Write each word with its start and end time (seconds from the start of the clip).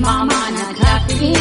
اسمع 0.00 0.24
معنا 0.24 0.72
كافيين 0.82 1.36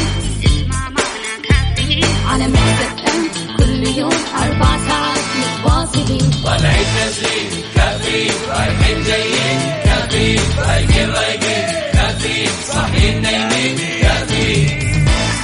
اسمع 0.45 0.89
معنا 0.89 1.33
كافيين 1.49 2.05
على 2.27 2.47
مكتب 2.47 3.57
كل 3.57 3.87
يوم 3.97 4.11
أربع 4.37 4.77
ساعات 4.87 5.23
متواصلين 5.39 6.31
طالعين 6.43 6.85
نازلين 6.95 7.63
كافيين 7.75 8.33
رايحين 8.49 9.03
جايين 9.03 9.59
كافيين 9.85 10.39
رايقين 10.57 11.09
رايقين 11.09 11.91
كافيين 11.93 12.49
صاحيين 12.67 13.21
نايمين 13.21 13.77
كافيين 14.01 14.79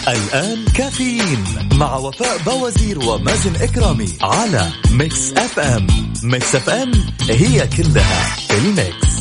الآن 0.07 0.65
كافيين 0.75 1.43
مع 1.73 1.95
وفاء 1.95 2.37
بوازير 2.45 2.99
ومازن 2.99 3.55
إكرامي 3.61 4.13
على 4.21 4.69
Mix 4.91 5.33
FM. 5.33 5.87
Mix 6.23 6.55
FM 6.55 6.91
هي 7.29 7.67
كلها 7.67 8.35
في 8.47 8.57
ال 8.57 8.68
mix. 8.68 9.14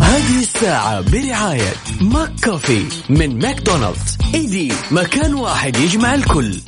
هذه 0.00 0.40
الساعة 0.40 1.00
برعاية 1.00 1.72
McCafé 2.00 2.84
من 3.08 3.38
ماكدونالدز. 3.38 4.18
إيدي 4.34 4.72
مكان 4.90 5.34
واحد 5.34 5.76
يجمع 5.76 6.14
الكل. 6.14 6.60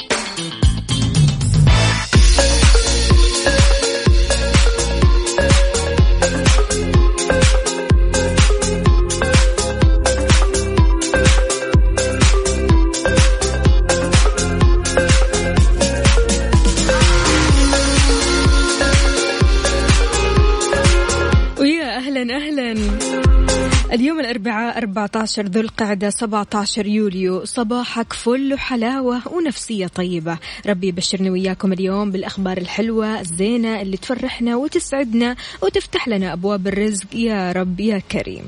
14 24.94 25.46
ذو 25.46 25.60
القعدة 25.60 26.10
17 26.10 26.86
يوليو. 26.86 27.44
صباحك 27.44 28.12
فل 28.12 28.54
وحلاوة 28.54 29.28
ونفسية 29.28 29.86
طيبة. 29.86 30.38
ربي 30.66 30.86
يبشرني 30.88 31.30
وياكم 31.30 31.72
اليوم 31.72 32.10
بالأخبار 32.10 32.58
الحلوة 32.58 33.20
الزينة 33.20 33.80
اللي 33.80 33.96
تفرحنا 33.96 34.56
وتسعدنا 34.56 35.36
وتفتح 35.62 36.08
لنا 36.08 36.32
أبواب 36.32 36.66
الرزق. 36.66 37.14
يا 37.14 37.52
رب 37.52 37.80
يا 37.80 37.98
كريم. 37.98 38.46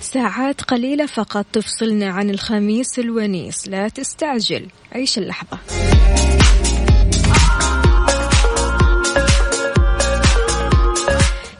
ساعات 0.00 0.60
قليلة 0.60 1.06
فقط 1.06 1.46
تفصلنا 1.52 2.10
عن 2.10 2.30
الخميس 2.30 2.98
الونيس. 2.98 3.68
لا 3.68 3.88
تستعجل. 3.88 4.66
عيش 4.92 5.18
اللحظة. 5.18 5.58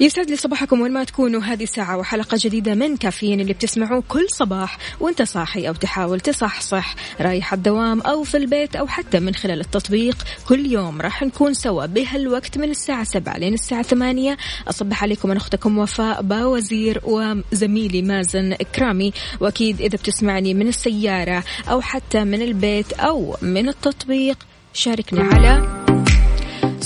يسعد 0.01 0.31
لي 0.31 0.37
صباحكم 0.37 0.81
وين 0.81 0.93
ما 0.93 1.05
تكونوا 1.05 1.41
هذه 1.43 1.65
ساعة 1.65 1.97
وحلقة 1.97 2.39
جديدة 2.41 2.75
من 2.75 2.97
كافيين 2.97 3.41
اللي 3.41 3.53
بتسمعوه 3.53 4.03
كل 4.09 4.27
صباح 4.31 4.79
وانت 5.01 5.23
صاحي 5.23 5.69
أو 5.69 5.73
تحاول 5.73 6.21
تصحصح 6.21 6.95
رايح 7.21 7.53
الدوام 7.53 8.01
أو 8.01 8.23
في 8.23 8.37
البيت 8.37 8.77
أو 8.77 8.87
حتى 8.87 9.21
من 9.21 9.35
خلال 9.35 9.61
التطبيق 9.61 10.17
كل 10.49 10.67
يوم 10.67 11.01
راح 11.01 11.23
نكون 11.23 11.55
سوا 11.55 11.87
بهالوقت 11.87 12.59
من 12.59 12.71
الساعة 12.71 13.05
سبعة 13.05 13.39
لين 13.39 13.55
الساعة 13.55 13.83
ثمانية. 13.83 14.37
أصبح 14.69 15.03
عليكم 15.03 15.31
أنا 15.31 15.41
أختكم 15.41 15.79
وفاء 15.79 16.23
باوزير 16.23 17.01
وزميلي 17.05 18.03
مازن 18.03 18.53
إكرامي. 18.53 19.13
وأكيد 19.41 19.81
إذا 19.81 19.97
بتسمعني 19.97 20.55
من 20.55 20.69
السيارة 20.69 21.45
أو 21.71 21.81
حتى 21.81 22.25
من 22.25 22.43
البيت 22.43 22.93
أو 22.93 23.37
من 23.43 23.69
التطبيق 23.69 24.39
شاركنا 24.73 25.23
على 25.23 25.81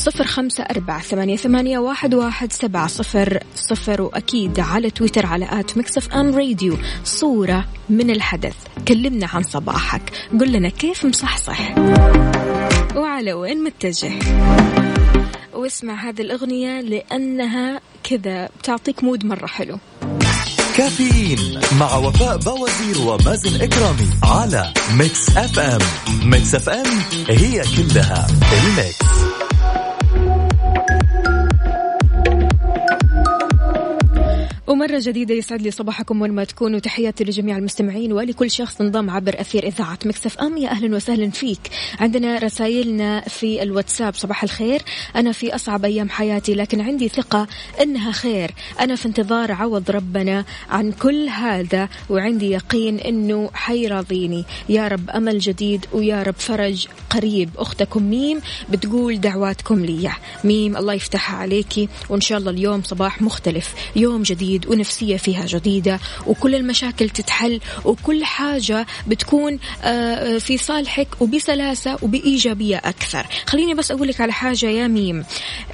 صفر 0.05 0.25
خمسة 0.25 0.65
أربعة 0.65 1.03
ثمانية, 1.03 1.37
ثمانية 1.37 1.79
واحد, 1.79 2.15
واحد 2.15 2.53
سبعة 2.53 2.87
صفر 2.87 3.39
صفر. 3.57 4.03
وأكيد 4.03 4.61
على 4.61 4.91
تويتر 4.91 5.27
على 5.27 5.49
at 5.61 5.79
Mix 5.79 6.15
FM 6.15 6.35
Radio. 6.35 6.77
صورة 7.05 7.65
من 7.89 8.11
الحدث. 8.11 8.55
كلمنا 8.89 9.27
عن 9.35 9.43
صباحك. 9.43 10.03
قل 10.41 10.53
لنا 10.53 10.69
كيف 10.69 11.05
مصحصح. 11.05 11.75
وعلى 12.97 13.33
وين 13.33 13.65
متجه. 13.65 14.13
واسمع 15.55 16.09
هذه 16.09 16.21
الأغنية 16.21 16.81
لأنها 16.81 17.81
كذا 18.03 18.49
بتعطيك 18.59 19.05
mood 19.05 19.25
مرة 19.25 19.47
حلو. 19.47 19.79
كافيين 20.77 21.61
مع 21.81 21.97
وفاء 21.97 22.37
بوازير 22.37 22.99
ومازن 23.07 23.63
إكرامي 23.63 24.09
على 24.23 24.73
Mix 24.99 25.37
FM. 25.37 25.79
Mix 26.25 26.55
FM 26.55 26.87
هي 27.29 27.63
كلها 27.77 28.27
ال 28.53 28.65
mix. 28.65 29.14
ومرة 34.75 35.01
جديدة 35.03 35.35
يسعد 35.35 35.63
لي 35.63 35.71
صباحكم 35.71 36.23
وين 36.23 36.33
ما 36.33 36.45
تكونوا. 36.45 36.79
تحياتي 36.79 37.25
لجميع 37.25 37.59
المستمعين 37.59 38.13
ولكل 38.13 38.51
شخص 38.51 38.81
انضم 38.81 39.11
عبر 39.11 39.41
أثير 39.41 39.67
إذاعة 39.67 39.99
Mix 40.05 40.39
FM. 40.39 40.57
يا 40.57 40.69
أهلا 40.69 40.97
وسهلا 40.97 41.31
فيك. 41.31 41.59
عندنا 42.01 42.39
رسائلنا 42.39 43.21
في 43.21 43.63
الواتساب. 43.63 44.15
صباح 44.15 44.43
الخير. 44.43 44.83
أنا 45.17 45.33
في 45.33 45.55
أصعب 45.55 45.85
أيام 45.85 46.09
حياتي 46.09 46.55
لكن 46.55 46.81
عندي 46.81 47.09
ثقة 47.09 47.47
أنها 47.83 48.13
خير. 48.13 48.51
أنا 48.81 48.97
في 48.97 49.07
انتظار 49.07 49.53
عوض 49.53 49.91
ربنا 49.91 50.45
عن 50.71 50.93
كل 50.93 51.29
هذا 51.29 51.89
وعندي 52.11 52.51
يقين 52.51 52.99
أنه 52.99 53.51
حيراضيني. 53.55 54.45
يا 54.69 54.89
رب 54.89 55.11
أمل 55.11 55.39
جديد 55.39 55.87
ويا 55.93 56.23
رب 56.23 56.35
فرج 56.39 56.87
قريب. 57.11 57.51
أختكم 57.57 58.03
ميم 58.03 58.41
بتقول 58.71 59.21
دعواتكم 59.21 59.85
لي 59.85 60.11
ميم 60.45 60.77
الله 60.77 60.95
يفتحها 60.95 61.37
عليكي 61.37 61.89
وإن 62.09 62.21
شاء 62.21 62.39
الله 62.39 62.51
اليوم 62.51 62.83
صباح 62.83 63.23
مختلف. 63.23 63.75
يوم 63.97 64.23
جديد 64.23 64.64
ونفسية 64.69 65.17
فيها 65.17 65.47
جديدة 65.47 66.01
وكل 66.27 66.55
المشاكل 66.55 67.09
تتحل 67.11 67.61
وكل 67.85 68.25
حاجة 68.25 68.87
بتكون 69.07 69.59
آه، 69.83 70.39
في 70.39 70.59
صالحك 70.59 71.09
وبسلاسة 71.21 71.99
وبإيجابية 72.03 72.77
أكثر. 72.77 73.27
خليني 73.47 73.75
بس 73.75 73.91
أقول 73.91 74.09
لك 74.09 74.21
على 74.21 74.33
حاجة 74.33 74.67
يا 74.67 74.87
ميم. 74.89 75.25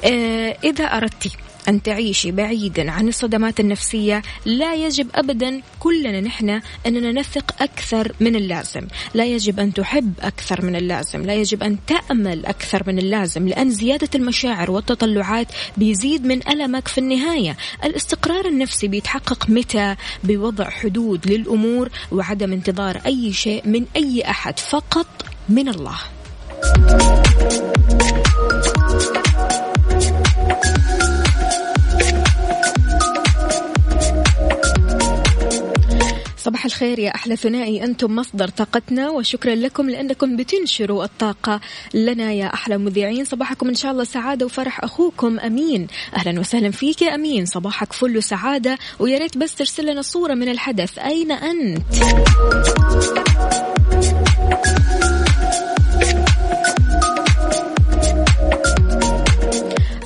آه، 0.05 0.57
إذا 0.65 0.85
أردتي 0.85 1.31
أن 1.69 1.83
تعيشي 1.83 2.33
بعيدا 2.33 2.91
عن 2.91 3.09
الصدمات 3.09 3.61
النفسية 3.61 4.23
لا 4.45 4.75
يجب 4.75 5.07
أبدا 5.15 5.61
كلنا 5.79 6.21
نحن 6.21 6.61
أننا 6.87 7.13
نثق 7.21 7.63
أكثر 7.63 8.13
من 8.21 8.37
اللازم. 8.37 8.87
لا 9.15 9.25
يجب 9.25 9.61
أن 9.61 9.73
تحب 9.73 10.13
أكثر 10.21 10.65
من 10.65 10.77
اللازم. 10.77 11.23
لا 11.23 11.35
يجب 11.35 11.63
أن 11.63 11.77
تأمل 11.87 12.47
أكثر 12.47 12.83
من 12.87 12.99
اللازم 12.99 13.49
لأن 13.49 13.71
زيادة 13.71 14.09
المشاعر 14.15 14.71
والتطلعات 14.71 15.47
بيزيد 15.77 16.27
من 16.27 16.49
ألمك 16.49 16.89
في 16.89 16.99
النهاية. 16.99 17.57
الاستقرار 17.85 18.47
النفسي 18.47 18.89
بيتحقق 18.89 19.51
متى؟ 19.51 19.97
بوضع 20.25 20.71
حدود 20.71 21.31
للأمور 21.31 21.89
وعدم 22.13 22.53
انتظار 22.53 23.01
أي 23.07 23.33
شيء 23.33 23.69
من 23.69 23.85
أي 23.97 24.23
أحد 24.31 24.59
فقط 24.59 25.07
من 25.49 25.69
الله. 25.69 25.99
صباح 36.41 36.65
الخير 36.65 36.99
يا 36.99 37.15
أحلى 37.15 37.37
ثنائي 37.37 37.85
أنتم 37.85 38.17
مصدر 38.17 38.49
طاقتنا 38.49 39.11
وشكرا 39.11 39.55
لكم 39.55 39.91
لأنكم 39.91 40.37
بتنشروا 40.37 41.05
الطاقة 41.05 41.61
لنا 41.95 42.33
يا 42.33 42.55
أحلى 42.55 42.79
مذيعين. 42.79 43.25
صباحكم 43.25 43.69
إن 43.69 43.75
شاء 43.75 43.93
الله 43.93 44.05
سعادة 44.05 44.47
وفرح 44.47 44.85
أخوكم 44.85 45.41
أمين. 45.41 45.87
أهلا 46.17 46.41
وسهلا 46.41 46.71
فيك 46.71 47.03
يا 47.03 47.15
أمين. 47.15 47.47
صباحك 47.47 47.93
فل 47.93 48.17
وسعادة 48.17 48.79
ويا 48.99 49.19
ريت 49.19 49.39
بس 49.39 49.55
ترسل 49.55 49.87
لنا 49.87 50.03
صورة 50.03 50.35
من 50.35 50.49
الحدث. 50.49 50.99
أين 50.99 51.33
أنت؟ 51.33 51.83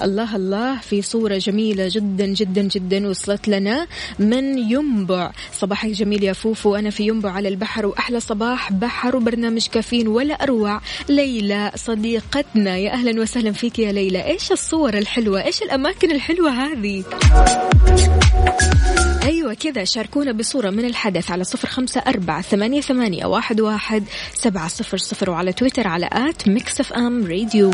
الله 0.04 0.36
الله 0.36 0.80
في 0.80 1.02
صورة 1.02 1.38
جميلة 1.38 1.88
جدا 1.90 2.26
جدا 2.26 2.62
جدا 2.62 3.08
وصلت 3.08 3.48
لنا 3.48 3.86
من 4.18 4.58
ينبع. 4.58 5.32
صباحك 5.52 5.90
جميل 5.90 6.24
يا 6.24 6.32
فوفو 6.32 6.76
أنا 6.76 6.90
في 6.90 7.06
ينبع 7.06 7.30
على 7.30 7.48
البحر 7.48 7.86
وأحلى 7.86 8.20
صباح. 8.20 8.72
بحر 8.72 9.16
وبرنامج 9.16 9.66
كافيين 9.66 10.08
ولا 10.08 10.34
أروع. 10.34 10.80
ليلى 11.08 11.72
صديقتنا 11.76 12.76
يا 12.76 12.92
أهلا 12.92 13.20
وسهلا 13.20 13.52
فيك 13.52 13.78
يا 13.78 13.92
ليلى. 13.92 14.24
إيش 14.26 14.52
الصور 14.52 14.98
الحلوة؟ 14.98 15.44
إيش 15.44 15.62
الأماكن 15.62 16.10
الحلوة 16.10 16.50
هذه؟ 16.50 17.04
أيوة 19.22 19.54
كذا 19.54 19.84
شاركونا 19.84 20.32
بصورة 20.32 20.70
من 20.70 20.84
الحدث 20.84 21.30
على 21.30 21.44
صفر 21.44 21.68
خمسة 21.68 22.00
أربعة 22.06 22.42
ثمانية, 22.42 22.80
ثمانية 22.80 23.26
واحد, 23.26 23.60
واحد 23.60 24.04
سبعة 24.34 24.68
صفر 24.68 24.96
صفر 24.96 25.30
وعلى 25.30 25.52
تويتر 25.52 25.88
على 25.88 26.08
at 26.12 26.49
Mix 26.49 26.93
FM 26.96 27.26
Radio. 27.26 27.70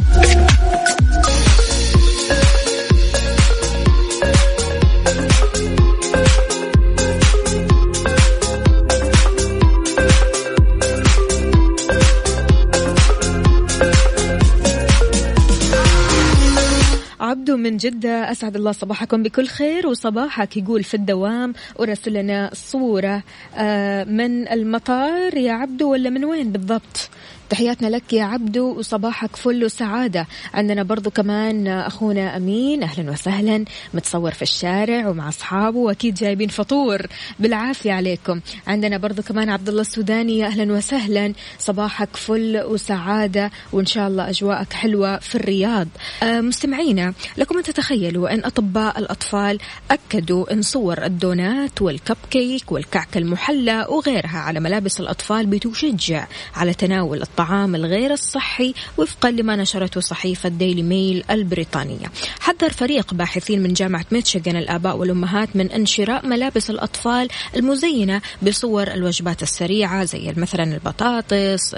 عبدو 17.50 17.62
من 17.62 17.76
جدة. 17.76 18.30
أسعد 18.30 18.56
الله 18.56 18.72
صباحكم 18.72 19.22
بكل 19.22 19.46
خير 19.46 19.86
وصباحك 19.86 20.56
يقول 20.56 20.84
في 20.84 20.94
الدوام 20.94 21.54
ورسل 21.76 22.12
لنا 22.12 22.50
صورة 22.54 23.22
آه، 23.56 24.04
من 24.04 24.48
المطار. 24.48 25.36
يا 25.36 25.52
عبدو 25.52 25.92
ولا 25.92 26.10
من 26.10 26.24
وين 26.24 26.52
بالضبط؟ 26.52 27.10
تحياتنا 27.50 27.88
لك 27.88 28.12
يا 28.12 28.24
عبدو 28.24 28.78
وصباحك 28.78 29.36
فل 29.36 29.64
وسعادة. 29.64 30.26
عندنا 30.54 30.82
برضو 30.82 31.10
كمان 31.10 31.68
أخونا 31.68 32.36
أمين 32.36 32.82
أهلا 32.82 33.10
وسهلا 33.10 33.64
متصور 33.94 34.30
في 34.30 34.42
الشارع 34.42 35.08
ومع 35.08 35.28
أصحابه 35.28 35.78
وأكيد 35.78 36.14
جايبين 36.14 36.48
فطور. 36.48 37.06
بالعافية 37.38 37.92
عليكم. 37.92 38.40
عندنا 38.66 38.98
برضو 38.98 39.22
كمان 39.22 39.50
عبد 39.50 39.68
الله 39.68 39.80
السوداني 39.80 40.46
أهلا 40.46 40.72
وسهلا. 40.72 41.32
صباحك 41.58 42.16
فل 42.16 42.62
وسعادة 42.66 43.50
وإن 43.72 43.86
شاء 43.86 44.08
الله 44.08 44.30
أجواءك 44.30 44.72
حلوة 44.72 45.18
في 45.18 45.34
الرياض. 45.34 45.88
آه 46.22 46.40
مستمعينا 46.40 47.14
لكم 47.36 47.56
أن 47.58 47.62
تتخيلوا 47.62 48.34
أن 48.34 48.44
أطباء 48.44 48.98
الأطفال 48.98 49.58
أكدوا 49.90 50.52
أن 50.52 50.62
صور 50.62 51.04
الدونات 51.04 51.82
والكب 51.82 52.16
كيك 52.30 52.72
والكعك 52.72 53.16
المحلى 53.16 53.86
وغيرها 53.88 54.38
على 54.38 54.60
ملابس 54.60 55.00
الأطفال 55.00 55.46
بتشجع 55.46 56.26
على 56.54 56.74
تناول 56.74 57.22
الطعام 57.22 57.39
الطعام 57.40 57.74
الغير 57.74 58.12
الصحي 58.12 58.74
وفقا 58.98 59.30
لما 59.30 59.56
نشرته 59.56 60.00
صحيفة 60.00 60.48
ديلي 60.48 60.82
ميل 60.82 61.24
البريطانية. 61.30 62.06
حذر 62.40 62.70
فريق 62.70 63.14
باحثين 63.14 63.62
من 63.62 63.72
جامعة 63.72 64.04
ميتشيغان 64.10 64.56
الآباء 64.56 64.96
والأمهات 64.96 65.56
من 65.56 65.70
أن 65.70 65.86
شراء 65.86 66.26
ملابس 66.26 66.70
الأطفال 66.70 67.28
المزينة 67.56 68.20
بصور 68.42 68.88
الوجبات 68.88 69.42
السريعة 69.42 70.04
زي 70.04 70.32
مثلا 70.36 70.74
البطاطس 70.74 71.76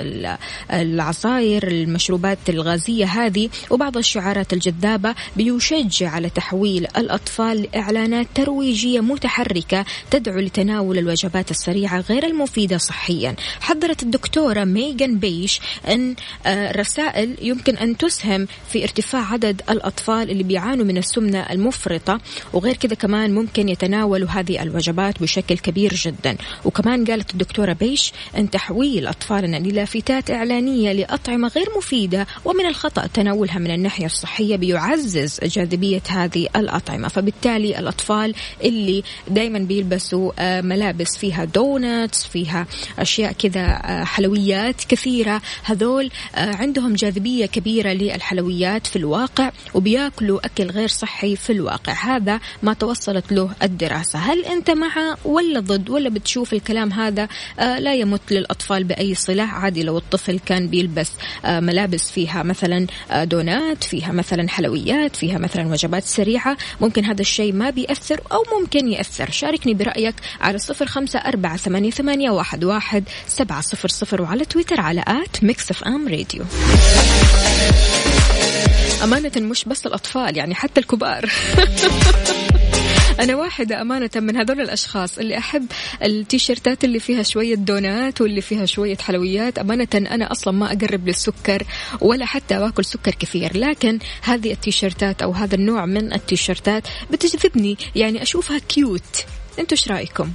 العصاير 0.70 1.68
المشروبات 1.68 2.38
الغازية 2.48 3.04
هذه 3.04 3.48
وبعض 3.70 3.96
الشعارات 3.96 4.52
الجذابة 4.52 5.14
بيشجع 5.36 6.10
على 6.10 6.30
تحويل 6.30 6.86
الأطفال 6.96 7.62
لإعلانات 7.62 8.26
ترويجية 8.34 9.00
متحركة 9.00 9.84
تدعو 10.10 10.38
لتناول 10.38 10.98
الوجبات 10.98 11.50
السريعة 11.50 12.00
غير 12.00 12.26
المفيدة 12.26 12.78
صحيا. 12.78 13.36
حذرت 13.60 14.02
الدكتورة 14.02 14.64
ميغان 14.64 15.18
بيش 15.18 15.51
التفتيش 15.52 15.60
أن 15.88 16.14
الرسائل 16.46 17.36
آه، 17.40 17.44
يمكن 17.44 17.76
أن 17.76 17.96
تسهم 17.96 18.46
في 18.68 18.82
ارتفاع 18.82 19.32
عدد 19.32 19.62
الأطفال 19.70 20.30
اللي 20.30 20.42
بيعانوا 20.42 20.84
من 20.84 20.98
السمنة 20.98 21.40
المفرطة. 21.50 22.20
وغير 22.52 22.76
كذا 22.76 22.94
كمان 22.94 23.34
ممكن 23.34 23.68
يتناولوا 23.68 24.28
هذه 24.28 24.62
الوجبات 24.62 25.22
بشكل 25.22 25.58
كبير 25.58 25.94
جدا. 25.94 26.36
وكمان 26.64 27.04
قالت 27.04 27.32
الدكتورة 27.32 27.72
بيش 27.72 28.12
أن 28.36 28.50
تحويل 28.50 29.06
أطفالنا 29.06 29.56
للافتات 29.56 30.30
إعلانية 30.30 30.92
لأطعمة 30.92 31.48
غير 31.48 31.66
مفيدة 31.76 32.26
ومن 32.44 32.66
الخطأ 32.66 33.06
تناولها 33.06 33.58
من 33.58 33.70
الناحية 33.70 34.06
الصحية 34.06 34.56
بيعزز 34.56 35.40
جاذبية 35.42 36.02
هذه 36.08 36.48
الأطعمة. 36.56 37.08
فبالتالي 37.08 37.78
الأطفال 37.78 38.34
اللي 38.64 39.02
دايما 39.28 39.58
بيلبسوا 39.58 40.32
آه، 40.38 40.60
ملابس 40.60 41.16
فيها 41.16 41.44
دونتس 41.44 42.26
فيها 42.26 42.66
أشياء 42.98 43.32
كذا 43.32 43.80
آه، 43.84 44.04
حلويات 44.04 44.84
كثيرة 44.88 45.41
هذول 45.64 46.10
آه، 46.34 46.56
عندهم 46.56 46.94
جاذبية 46.94 47.46
كبيرة 47.46 47.90
للحلويات 47.90 48.86
في 48.86 48.96
الواقع 48.96 49.50
وبياكلوا 49.74 50.46
أكل 50.46 50.70
غير 50.70 50.88
صحي 50.88 51.36
في 51.36 51.52
الواقع. 51.52 51.92
هذا 51.92 52.40
ما 52.62 52.72
توصلت 52.72 53.32
له 53.32 53.50
الدراسة. 53.62 54.18
هل 54.18 54.44
أنت 54.44 54.70
مع 54.70 55.16
ولا 55.24 55.60
ضد 55.60 55.90
ولا 55.90 56.08
بتشوف 56.08 56.52
الكلام 56.52 56.92
هذا؟ 56.92 57.28
آه، 57.58 57.78
لا 57.78 57.94
يمت 57.94 58.32
للأطفال 58.32 58.84
بأي 58.84 59.14
صلة. 59.14 59.42
عادي 59.42 59.82
لو 59.82 59.98
الطفل 59.98 60.38
كان 60.38 60.68
بيلبس 60.68 61.12
آه، 61.44 61.60
ملابس 61.60 62.10
فيها 62.10 62.42
مثلا 62.42 62.86
دونات 63.12 63.84
فيها 63.84 64.12
مثلا 64.12 64.48
حلويات 64.48 65.16
فيها 65.16 65.38
مثلا 65.38 65.66
وجبات 65.66 66.04
سريعة 66.04 66.56
ممكن 66.80 67.04
هذا 67.04 67.20
الشيء 67.20 67.52
ما 67.52 67.70
بيأثر 67.70 68.20
أو 68.32 68.44
ممكن 68.60 68.88
يأثر. 68.88 69.30
شاركني 69.30 69.74
برأيك 69.74 70.14
على 70.40 70.58
صفر 70.58 70.86
خمسة 70.86 71.18
أربعة 71.18 71.56
ثمانية, 71.56 72.30
واحد, 72.30 72.64
واحد 72.64 73.04
سبعة 73.26 73.60
صفر 73.60 73.88
صفر 73.88 74.22
وعلى 74.22 74.44
تويتر 74.44 74.80
على 74.80 75.04
at 75.22 75.44
Mix 75.44 75.70
FM 75.70 76.08
Radio 76.08 76.44
أمانة 79.02 79.32
مش 79.36 79.64
بس 79.64 79.86
الأطفال 79.86 80.36
يعني 80.36 80.54
حتى 80.54 80.80
الكبار. 80.80 81.30
أنا 83.20 83.36
واحدة 83.36 83.80
أمانة 83.80 84.10
من 84.16 84.36
هذول 84.36 84.60
الأشخاص 84.60 85.18
اللي 85.18 85.38
أحب 85.38 85.66
التيشيرتات 86.02 86.84
اللي 86.84 87.00
فيها 87.00 87.22
شوية 87.22 87.54
دونات 87.54 88.20
واللي 88.20 88.40
فيها 88.40 88.66
شوية 88.66 88.96
حلويات. 88.96 89.58
أمانة 89.58 89.88
أنا 89.94 90.32
أصلا 90.32 90.54
ما 90.54 90.72
أقرب 90.72 91.08
للسكر 91.08 91.62
ولا 92.00 92.26
حتى 92.26 92.54
أكل 92.54 92.84
سكر 92.84 93.10
كثير 93.10 93.56
لكن 93.56 93.98
هذه 94.22 94.52
التيشيرتات 94.52 95.22
أو 95.22 95.32
هذا 95.32 95.54
النوع 95.54 95.86
من 95.86 96.12
التيشيرتات 96.12 96.82
بتجذبني 97.10 97.78
يعني 97.94 98.22
أشوفها 98.22 98.58
cute 98.58 99.24
أنتوا 99.58 99.76
إيش 99.78 99.88
رأيكم؟ 99.88 100.32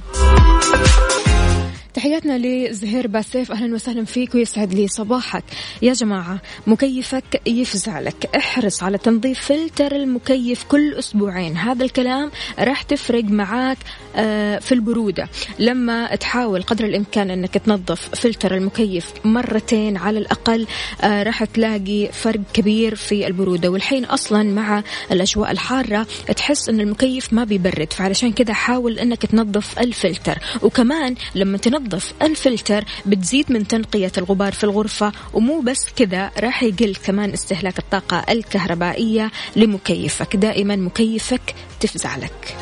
تحياتنا 1.94 2.38
لزهير 2.38 3.06
باسيف 3.06 3.52
أهلا 3.52 3.74
وسهلا 3.74 4.04
فيك 4.04 4.34
ويسعد 4.34 4.74
لي 4.74 4.88
صباحك. 4.88 5.44
يا 5.82 5.92
جماعة 5.92 6.40
مكيفك 6.66 7.42
يفزع 7.46 8.00
لك. 8.00 8.30
احرص 8.36 8.82
على 8.82 8.98
تنظيف 8.98 9.40
فلتر 9.40 9.96
المكيف 9.96 10.64
كل 10.64 10.94
أسبوعين. 10.94 11.56
هذا 11.56 11.84
الكلام 11.84 12.30
راح 12.58 12.82
تفرق 12.82 13.24
معاك 13.24 13.78
آه، 14.16 14.58
في 14.58 14.72
البرودة. 14.72 15.28
لما 15.58 16.16
تحاول 16.16 16.62
قدر 16.62 16.84
الإمكان 16.84 17.30
إنك 17.30 17.54
تنظف 17.54 18.08
فلتر 18.14 18.54
المكيف 18.54 19.12
مرتين 19.24 19.96
على 19.96 20.18
الأقل 20.18 20.66
آه، 21.00 21.22
راح 21.22 21.44
تلاقي 21.44 22.08
فرق 22.12 22.40
كبير 22.52 22.94
في 22.94 23.26
البرودة. 23.26 23.68
والحين 23.68 24.04
أصلا 24.04 24.42
مع 24.42 24.82
الأجواء 25.12 25.50
الحارة 25.50 26.06
تحس 26.36 26.68
إن 26.68 26.80
المكيف 26.80 27.32
ما 27.32 27.44
بيبرد. 27.44 27.92
فعلشان 27.92 28.32
كذا 28.32 28.52
حاول 28.52 28.98
إنك 28.98 29.26
تنظف 29.26 29.78
الفلتر. 29.78 30.38
وكمان 30.62 31.14
لما 31.34 31.58
تنظف 31.58 31.77
تنظف 31.78 32.12
الفلتر 32.22 32.84
بتزيد 33.06 33.52
من 33.52 33.68
تنقية 33.68 34.12
الغبار 34.18 34.52
في 34.52 34.64
الغرفة 34.64 35.12
ومو 35.34 35.60
بس 35.60 35.86
كذا 35.96 36.30
راح 36.38 36.62
يقل 36.62 36.94
كمان 37.04 37.32
استهلاك 37.32 37.78
الطاقة 37.78 38.24
الكهربائية 38.28 39.30
لمكيفك. 39.56 40.36
دائما 40.36 40.76
مكيفك 40.76 41.54
تفزع 41.80 42.16
لك. 42.16 42.56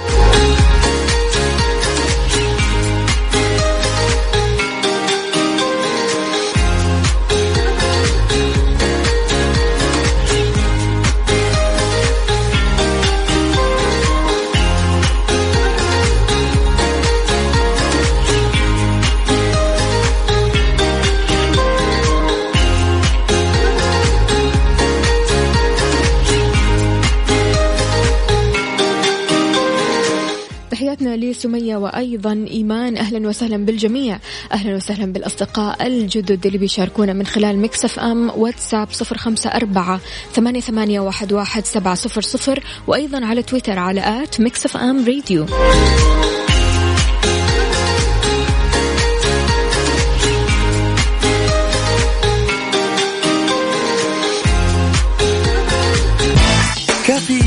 وأيضا 31.86 32.46
إيمان. 32.50 32.96
أهلا 32.96 33.28
وسهلا 33.28 33.56
بالجميع. 33.56 34.18
أهلا 34.52 34.76
وسهلا 34.76 35.12
بالأصدقاء 35.12 35.86
الجدد 35.86 36.46
اللي 36.46 36.58
بيشاركونا 36.58 37.12
من 37.12 37.26
خلال 37.26 37.58
Mix 37.58 37.98
FM 37.98 38.30
واتساب 38.36 38.88
صفر 38.90 39.18
خمسة 39.18 39.50
أربعة 39.50 40.00
ثمانية, 40.32 40.60
ثمانية 40.60 41.00
واحد, 41.00 41.32
واحد 41.32 41.64
سبعة 41.64 41.94
صفر 41.94 42.20
صفر 42.20 42.64
وأيضا 42.86 43.26
على 43.26 43.42
تويتر 43.42 43.78
على 43.78 44.22
at 44.22 44.40
Mix 44.40 44.76
FM 44.76 45.04
Radio. 45.06 45.46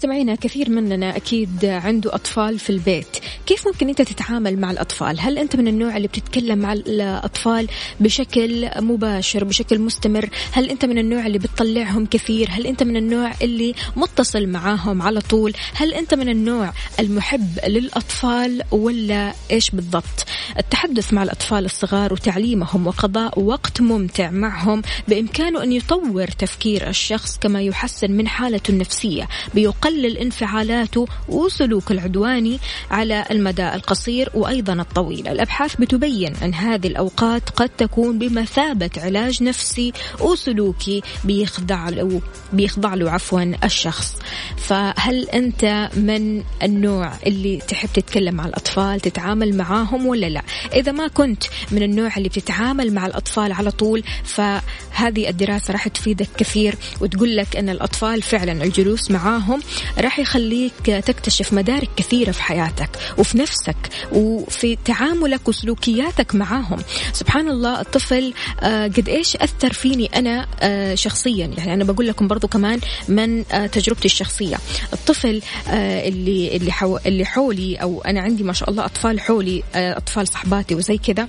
مستمعينا 0.00 0.34
كثير 0.34 0.70
مننا 0.70 1.16
أكيد 1.16 1.64
عنده 1.64 2.14
أطفال 2.14 2.58
في 2.58 2.70
البيت. 2.70 3.16
كيف 3.46 3.66
ممكن 3.68 3.88
أنت 3.88 4.02
تتعامل 4.02 4.58
مع 4.58 4.70
الأطفال؟ 4.70 5.20
هل 5.20 5.38
أنت 5.38 5.56
من 5.56 5.68
النوع 5.68 5.96
اللي 5.96 6.08
بتتكلم 6.08 6.58
مع 6.58 6.72
الأطفال 6.72 7.68
بشكل 8.00 8.70
مباشر 8.76 9.44
بشكل 9.44 9.78
مستمر؟ 9.78 10.28
هل 10.52 10.70
أنت 10.70 10.84
من 10.84 10.98
النوع 10.98 11.26
اللي 11.26 11.38
بتطلعهم 11.38 12.06
كثير؟ 12.06 12.48
هل 12.50 12.66
أنت 12.66 12.82
من 12.82 12.96
النوع 12.96 13.32
اللي 13.42 13.74
متصل 13.96 14.46
معاهم 14.46 15.02
على 15.02 15.20
طول؟ 15.20 15.52
هل 15.74 15.94
أنت 15.94 16.14
من 16.14 16.28
النوع 16.28 16.72
المحب 17.00 17.58
للأطفال 17.66 18.62
ولا 18.70 19.32
إيش 19.50 19.70
بالضبط؟ 19.70 20.26
التحدث 20.58 21.12
مع 21.12 21.22
الأطفال 21.22 21.64
الصغار 21.64 22.12
وتعليمهم 22.12 22.86
وقضاء 22.86 23.40
وقت 23.40 23.80
ممتع 23.80 24.30
معهم 24.30 24.82
بإمكانه 25.08 25.62
أن 25.62 25.72
يطور 25.72 26.26
تفكير 26.26 26.88
الشخص 26.88 27.38
كما 27.38 27.62
يحسن 27.62 28.10
من 28.10 28.28
حالته 28.28 28.70
النفسية 28.70 29.28
بيقلل 29.54 29.89
انفعالاته 30.20 31.06
وسلوك 31.28 31.90
العدواني 31.90 32.58
على 32.90 33.24
المدى 33.30 33.74
القصير 33.74 34.30
وأيضا 34.34 34.72
الطويل. 34.72 35.28
الأبحاث 35.28 35.76
بتبين 35.76 36.32
أن 36.42 36.54
هذه 36.54 36.86
الأوقات 36.86 37.50
قد 37.50 37.68
تكون 37.68 38.18
بمثابة 38.18 38.90
علاج 38.96 39.42
نفسي 39.42 39.92
وسلوكي 40.20 41.02
بيخضع 41.24 41.88
له 41.88 42.20
بيخضع 42.52 42.94
له 42.94 43.10
عفوا 43.10 43.52
الشخص. 43.64 44.16
فهل 44.56 45.28
أنت 45.28 45.90
من 45.96 46.42
النوع 46.62 47.12
اللي 47.26 47.56
تحب 47.68 47.88
تتكلم 47.94 48.34
مع 48.34 48.46
الأطفال 48.46 49.00
تتعامل 49.00 49.56
معاهم 49.56 50.06
ولا 50.06 50.26
لا؟ 50.26 50.42
إذا 50.74 50.92
ما 50.92 51.08
كنت 51.08 51.44
من 51.70 51.82
النوع 51.82 52.16
اللي 52.16 52.28
بتتعامل 52.28 52.94
مع 52.94 53.06
الأطفال 53.06 53.52
على 53.52 53.70
طول 53.70 54.02
فهذه 54.24 55.28
الدراسة 55.28 55.72
راح 55.72 55.88
تفيدك 55.88 56.28
كثير 56.36 56.74
وتقول 57.00 57.36
لك 57.36 57.56
أن 57.56 57.68
الأطفال 57.68 58.22
فعلا 58.22 58.64
الجلوس 58.64 59.10
معاهم 59.10 59.60
راح 59.98 60.18
يخليك 60.18 60.72
تكتشف 60.86 61.52
مدارك 61.52 61.88
كثيرة 61.96 62.30
في 62.30 62.42
حياتك 62.42 62.90
وفي 63.18 63.38
نفسك 63.38 63.76
وفي 64.12 64.78
تعاملك 64.84 65.48
وسلوكياتك 65.48 66.34
معاهم. 66.34 66.78
سبحان 67.12 67.48
الله 67.48 67.80
الطفل 67.80 68.32
آه، 68.60 68.86
قد 68.86 69.08
إيش 69.08 69.36
أثر 69.36 69.72
فيني 69.72 70.10
أنا 70.16 70.46
آه، 70.60 70.94
شخصيا؟ 70.94 71.50
يعني 71.58 71.74
أنا 71.74 71.84
بقول 71.84 72.06
لكم 72.06 72.28
برضو 72.28 72.48
كمان 72.48 72.80
من 73.08 73.44
آه، 73.52 73.66
تجربتي 73.66 74.04
الشخصية. 74.04 74.56
الطفل 74.92 75.42
اللي 75.68 76.56
اللي 76.56 76.72
اللي 77.06 77.24
حولي 77.24 77.76
أو 77.76 78.02
أنا 78.02 78.20
عندي 78.20 78.42
ما 78.42 78.52
شاء 78.52 78.70
الله 78.70 78.84
أطفال 78.84 79.20
حولي 79.20 79.62
أطفال 79.74 80.28
صحباتي 80.28 80.74
وزي 80.74 80.98
كذا 80.98 81.28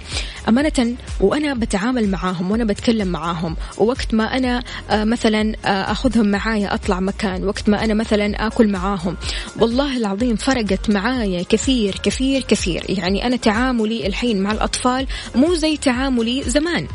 أمانة 0.49 0.95
وأنا 1.19 1.53
بتعامل 1.53 2.09
معاهم 2.09 2.51
وأنا 2.51 2.63
بتكلم 2.63 3.07
معاهم 3.07 3.55
ووقت 3.77 4.13
ما 4.13 4.37
أنا 4.37 4.63
مثلا 4.91 5.55
أخذهم 5.65 6.27
معايا 6.27 6.73
أطلع 6.73 6.99
مكان 6.99 7.43
وقت 7.43 7.69
ما 7.69 7.83
أنا 7.83 7.93
مثلا 7.93 8.40
آكل 8.47 8.67
معاهم. 8.67 9.17
والله 9.59 9.97
العظيم 9.97 10.35
فرقت 10.35 10.89
معايا 10.89 11.43
كثير 11.43 11.95
كثير 12.03 12.41
كثير. 12.41 12.85
يعني 12.89 13.25
أنا 13.25 13.35
تعاملي 13.35 14.07
الحين 14.07 14.41
مع 14.41 14.51
الأطفال 14.51 15.07
مو 15.35 15.53
زي 15.53 15.77
تعاملي 15.77 16.43
زمان. 16.43 16.87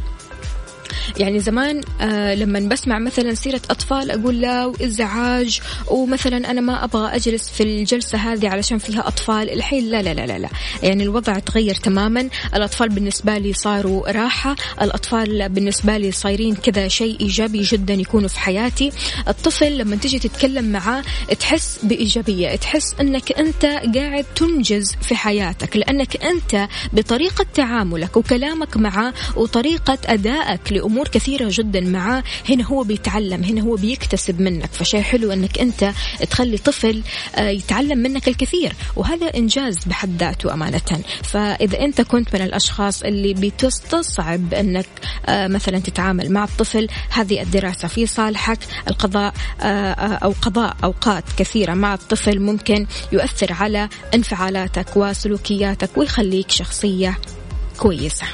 يعني 1.18 1.40
زمان 1.40 1.80
آه 2.00 2.34
لما 2.34 2.60
بسمع 2.60 2.98
مثلا 2.98 3.34
سيرة 3.34 3.60
أطفال 3.70 4.10
أقول 4.10 4.40
لا 4.40 4.66
وإزعاج 4.66 5.60
ومثلا 5.90 6.50
أنا 6.50 6.60
ما 6.60 6.84
أبغى 6.84 7.16
أجلس 7.16 7.48
في 7.48 7.62
الجلسة 7.62 8.18
هذه 8.18 8.48
علشان 8.48 8.78
فيها 8.78 9.08
أطفال. 9.08 9.50
الحين 9.50 9.90
لا 9.90 10.02
لا 10.02 10.14
لا 10.14 10.26
لا, 10.26 10.38
لا. 10.38 10.48
يعني 10.82 11.02
الوضع 11.02 11.38
تغير 11.38 11.74
تماما. 11.74 12.28
الأطفال 12.54 12.88
بالنسبة 12.88 13.38
لي 13.38 13.52
صاروا 13.52 14.10
راحة. 14.10 14.56
الأطفال 14.82 15.48
بالنسبة 15.48 15.96
لي 15.96 16.12
صايرين 16.12 16.54
كذا 16.54 16.88
شيء 16.88 17.20
إيجابي 17.20 17.62
جدا 17.62 17.94
يكونوا 17.94 18.28
في 18.28 18.40
حياتي. 18.40 18.92
الطفل 19.28 19.78
لما 19.78 19.96
تيجي 19.96 20.18
تتكلم 20.18 20.64
معاه 20.72 21.02
تحس 21.40 21.78
بإيجابية. 21.82 22.56
تحس 22.56 22.94
أنك 23.00 23.32
أنت 23.32 23.64
قاعد 23.64 24.24
تنجز 24.36 24.96
في 25.02 25.16
حياتك. 25.16 25.76
لأنك 25.76 26.24
أنت 26.24 26.68
بطريقة 26.92 27.46
تعاملك 27.54 28.16
وكلامك 28.16 28.76
معاه 28.76 29.12
وطريقة 29.36 29.98
أدائك 30.06 30.72
لأمور 30.76 30.96
امور 30.96 31.08
كثيرة 31.08 31.48
جدا 31.52 31.80
معاه 31.80 32.22
هنا 32.48 32.64
هو 32.64 32.82
بيتعلم 32.82 33.44
هنا 33.44 33.60
هو 33.60 33.74
بيكتسب 33.74 34.40
منك. 34.40 34.72
فشيء 34.72 35.00
حلو 35.00 35.32
إنك 35.32 35.58
أنت 35.58 35.92
تخلي 36.30 36.58
طفل 36.58 37.02
آه، 37.34 37.48
يتعلم 37.48 37.98
منك 37.98 38.28
الكثير. 38.28 38.72
وهذا 38.96 39.26
إنجاز 39.26 39.84
بحد 39.86 40.16
ذاته 40.18 40.54
أمانة. 40.54 41.02
فإذا 41.22 41.80
أنت 41.80 42.00
كنت 42.00 42.36
من 42.36 42.42
الأشخاص 42.42 43.02
اللي 43.02 43.34
بتستصعب 43.34 44.54
إنك 44.54 44.86
آه، 45.26 45.48
مثلا 45.48 45.78
تتعامل 45.78 46.32
مع 46.32 46.44
الطفل 46.44 46.88
هذه 47.10 47.42
الدراسة 47.42 47.88
في 47.88 48.06
صالحك. 48.06 48.58
القضاء 48.88 49.34
آه، 49.60 49.92
أو 50.24 50.34
قضاء 50.42 50.76
أوقات 50.84 51.24
كثيرة 51.38 51.74
مع 51.74 51.94
الطفل 51.94 52.40
ممكن 52.40 52.86
يؤثر 53.12 53.52
على 53.52 53.88
انفعالاتك 54.14 54.96
وسلوكياتك 54.96 55.98
ويخليك 55.98 56.50
شخصية 56.50 57.18
كويسة. 57.78 58.26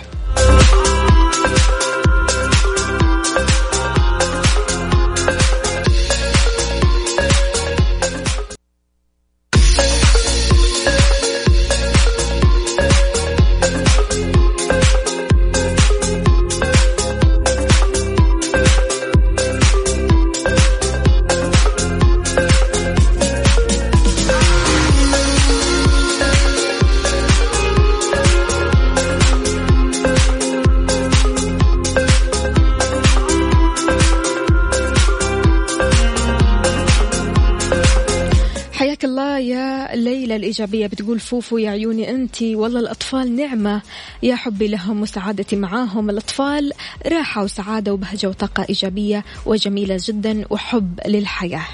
الإيجابية 40.53 40.87
بتقول 40.87 41.21
فوفو 41.21 41.59
يا 41.59 41.71
عيوني 41.71 42.11
أنت 42.11 42.43
والله 42.43 42.81
الأطفال 42.81 43.37
نعمة. 43.37 43.83
يا 44.23 44.37
حبي 44.37 44.69
لهم 44.69 45.03
وسعادتي 45.03 45.57
معاهم. 45.57 46.11
الأطفال 46.11 46.73
راحة 47.07 47.45
وسعادة 47.45 47.93
وبهجة 47.93 48.27
وطاقة 48.27 48.67
إيجابية 48.69 49.25
وجميلة 49.47 49.99
جدا 50.01 50.45
وحب 50.51 51.01
للحياة. 51.07 51.65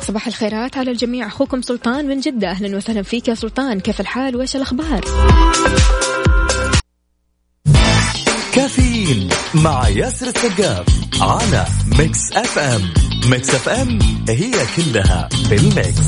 صباح 0.00 0.26
الخيرات 0.26 0.76
على 0.76 0.90
الجميع. 0.90 1.26
أخوكم 1.26 1.62
سلطان 1.62 2.06
من 2.06 2.20
جدة. 2.20 2.50
أهلا 2.50 2.76
وسهلا 2.76 3.02
فيك 3.02 3.28
يا 3.28 3.34
سلطان. 3.34 3.80
كيف 3.80 4.00
الحال؟ 4.00 4.36
وإيش 4.36 4.56
الأخبار؟ 4.56 5.00
مع 9.54 9.88
ياسر 9.88 10.26
السقاف 10.26 10.86
على 11.20 11.66
Mix 11.98 12.32
FM 12.32 12.82
Mix 13.30 13.50
FM 13.54 13.98
هي 14.28 14.52
كلها 14.76 15.28
في 15.48 15.54
ال 15.54 15.63
mix. 15.63 16.00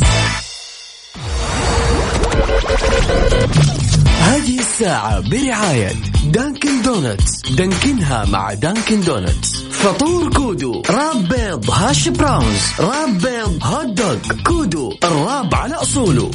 هذه 4.21 4.59
الساعة 4.59 5.21
برعاية 5.21 5.93
Dunkin' 6.25 6.83
Donuts 6.83 7.41
Dunkin 7.51 8.14
ها 8.14 8.25
مع 8.25 8.55
Dunkin' 8.55 9.01
Donuts 9.01 9.57
فطور 9.71 10.31
كودو 10.33 10.83
wrap 10.91 11.29
بيض 11.29 11.71
hash 11.71 12.09
browns 12.09 12.63
wrap 12.81 13.19
بيض 13.19 13.59
hot 13.63 13.87
dog 13.87 14.17
كودو 14.47 14.93
ال 15.05 15.15
wrap 15.15 15.55
على 15.55 15.75
أصوله. 15.75 16.31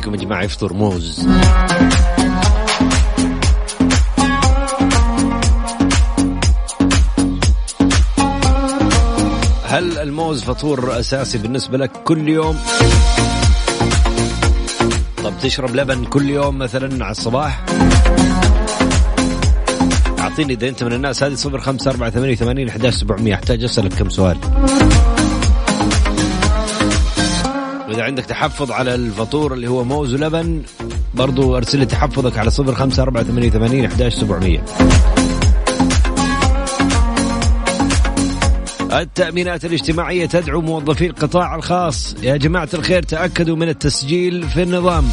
فيكم 0.00 0.14
يا 0.14 0.20
جماعة 0.20 0.42
يفطر 0.42 0.72
موز. 0.72 1.28
هل 9.64 9.98
الموز 9.98 10.42
فطور 10.44 11.00
أساسي 11.00 11.38
بالنسبة 11.38 11.78
لك 11.78 11.90
كل 11.92 12.28
يوم؟ 12.28 12.58
طب 15.24 15.32
تشرب 15.42 15.76
لبن 15.76 16.04
كل 16.04 16.30
يوم 16.30 16.58
مثلا 16.58 17.04
على 17.04 17.12
الصباح؟ 17.12 17.64
أعطيني 20.18 20.52
إذا 20.52 20.68
أنت 20.68 20.82
من 20.84 20.92
الناس 20.92 21.22
هذه 21.22 21.34
صفر 21.34 21.60
خمسة 21.60 21.90
أربعة 21.90 22.10
ثمانية 22.10 22.34
ثمانين 22.34 22.68
أحتاج 23.34 23.64
أسألك 23.64 23.94
كم 23.94 24.10
سؤال. 24.10 24.38
وإذا 27.90 28.02
عندك 28.02 28.24
تحفظ 28.24 28.72
على 28.72 28.94
الفطور 28.94 29.54
اللي 29.54 29.68
هو 29.68 29.84
موز 29.84 30.14
ولبن 30.14 30.62
برضو 31.14 31.56
أرسل 31.56 31.78
لي 31.78 31.86
تحفظك 31.86 32.38
على 32.38 32.50
صفر 32.50 32.74
خمسة 32.74 33.02
أربعة 33.02 33.24
ثمانية 33.24 33.50
ثمانين 33.50 33.84
أحداش 33.84 34.14
سبعمية. 34.14 34.64
التأمينات 38.92 39.64
الاجتماعية 39.64 40.26
تدعو 40.26 40.60
موظفي 40.60 41.06
القطاع 41.06 41.54
الخاص. 41.54 42.16
يا 42.22 42.36
جماعة 42.36 42.68
الخير 42.74 43.02
تأكدوا 43.02 43.56
من 43.56 43.68
التسجيل 43.68 44.48
في 44.48 44.62
النظام. 44.62 45.08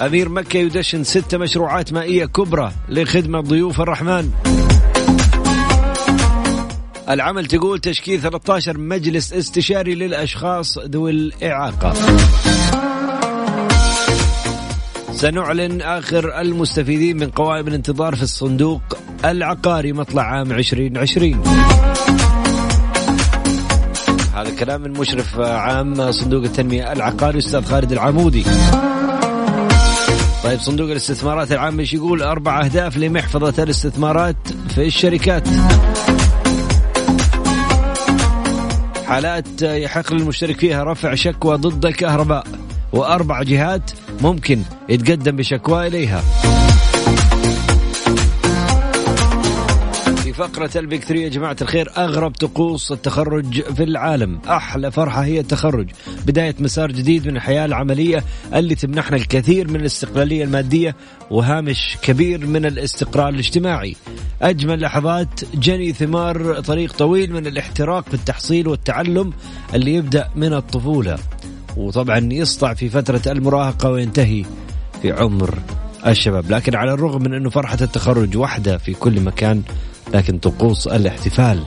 أمير 0.00 0.28
مكة 0.28 0.56
يدشن 0.56 1.04
ست 1.04 1.34
مشروعات 1.34 1.92
مائية 1.92 2.26
كبرى 2.26 2.72
لخدمة 2.88 3.40
ضيوف 3.40 3.80
الرحمن. 3.80 4.30
العمل 7.10 7.46
تقول 7.46 7.78
تشكيل 7.78 8.20
13 8.20 8.78
مجلس 8.78 9.32
استشاري 9.32 9.94
للأشخاص 9.94 10.78
ذوي 10.78 11.10
الإعاقة. 11.10 11.94
سنعلن 15.12 15.80
آخر 15.82 16.40
المستفيدين 16.40 17.16
من 17.16 17.30
قوائم 17.30 17.68
الانتظار 17.68 18.14
في 18.14 18.22
الصندوق 18.22 18.80
العقاري 19.24 19.92
مطلع 19.92 20.22
عام 20.22 20.52
2020 20.52 21.42
هذا 24.34 24.50
كلام 24.58 24.80
من 24.80 24.90
مشرف 24.90 25.40
عام 25.40 26.10
صندوق 26.12 26.44
التنمية 26.44 26.92
العقاري 26.92 27.38
أستاذ 27.38 27.64
خالد 27.64 27.92
العمودي. 27.92 28.44
طيب 30.44 30.60
صندوق 30.60 30.90
الاستثمارات 30.90 31.52
العامة 31.52 31.80
إيش 31.80 31.94
يقول؟ 31.94 32.22
أربع 32.22 32.64
أهداف 32.64 32.96
لمحفظة 32.96 33.62
الاستثمارات 33.62 34.36
في 34.74 34.86
الشركات. 34.86 35.48
حالات 39.08 39.62
يحق 39.62 40.12
للمشترك 40.12 40.60
فيها 40.60 40.84
رفع 40.84 41.14
شكوى 41.14 41.56
ضد 41.56 41.86
الكهرباء 41.86 42.46
وأربع 42.92 43.42
جهات 43.42 43.90
ممكن 44.20 44.62
يتقدم 44.88 45.36
بشكوى 45.36 45.86
إليها. 45.86 46.22
فقرة 50.38 50.66
3 50.66 51.14
يا 51.14 51.28
جماعة 51.28 51.56
الخير 51.62 51.90
أغرب 51.96 52.32
طقوس 52.32 52.92
التخرج 52.92 53.60
في 53.60 53.82
العالم. 53.82 54.40
أحلى 54.48 54.90
فرحة 54.90 55.24
هي 55.24 55.40
التخرج. 55.40 55.90
بداية 56.26 56.54
مسار 56.60 56.92
جديد 56.92 57.28
من 57.28 57.36
الحياة 57.36 57.64
العملية 57.64 58.24
اللي 58.54 58.74
تمنحنا 58.74 59.16
الكثير 59.16 59.70
من 59.70 59.76
الاستقلالية 59.76 60.44
المادية 60.44 60.96
وهامش 61.30 61.98
كبير 62.02 62.46
من 62.46 62.66
الاستقرار 62.66 63.28
الاجتماعي. 63.28 63.96
أجمل 64.42 64.80
لحظات 64.80 65.40
جني 65.54 65.92
ثمار 65.92 66.60
طريق 66.60 66.92
طويل 66.92 67.32
من 67.32 67.46
الاحتراق 67.46 68.08
في 68.08 68.14
التحصيل 68.14 68.68
والتعلم 68.68 69.32
اللي 69.74 69.94
يبدأ 69.94 70.28
من 70.36 70.52
الطفولة. 70.52 71.18
وطبعا 71.76 72.28
يسطع 72.32 72.74
في 72.74 72.88
فترة 72.88 73.32
المراهقة 73.32 73.90
وينتهي 73.90 74.44
في 75.02 75.12
عمر 75.12 75.58
الشباب. 76.06 76.50
لكن 76.50 76.76
على 76.76 76.92
الرغم 76.92 77.22
من 77.22 77.34
أنه 77.34 77.50
فرحة 77.50 77.78
التخرج 77.80 78.36
وحدة 78.36 78.78
في 78.78 78.94
كل 78.94 79.20
مكان 79.20 79.62
لكن 80.14 80.38
طقوس 80.38 80.86
الاحتفال 80.86 81.64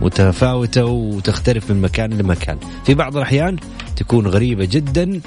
متفاوتة 0.00 0.84
وتختلف 0.84 1.70
من 1.70 1.80
مكان 1.80 2.18
لمكان. 2.18 2.58
في 2.84 2.94
بعض 2.94 3.16
الأحيان 3.16 3.56
تكون 3.96 4.26
غريبة 4.26 4.64
جدا 4.64 5.20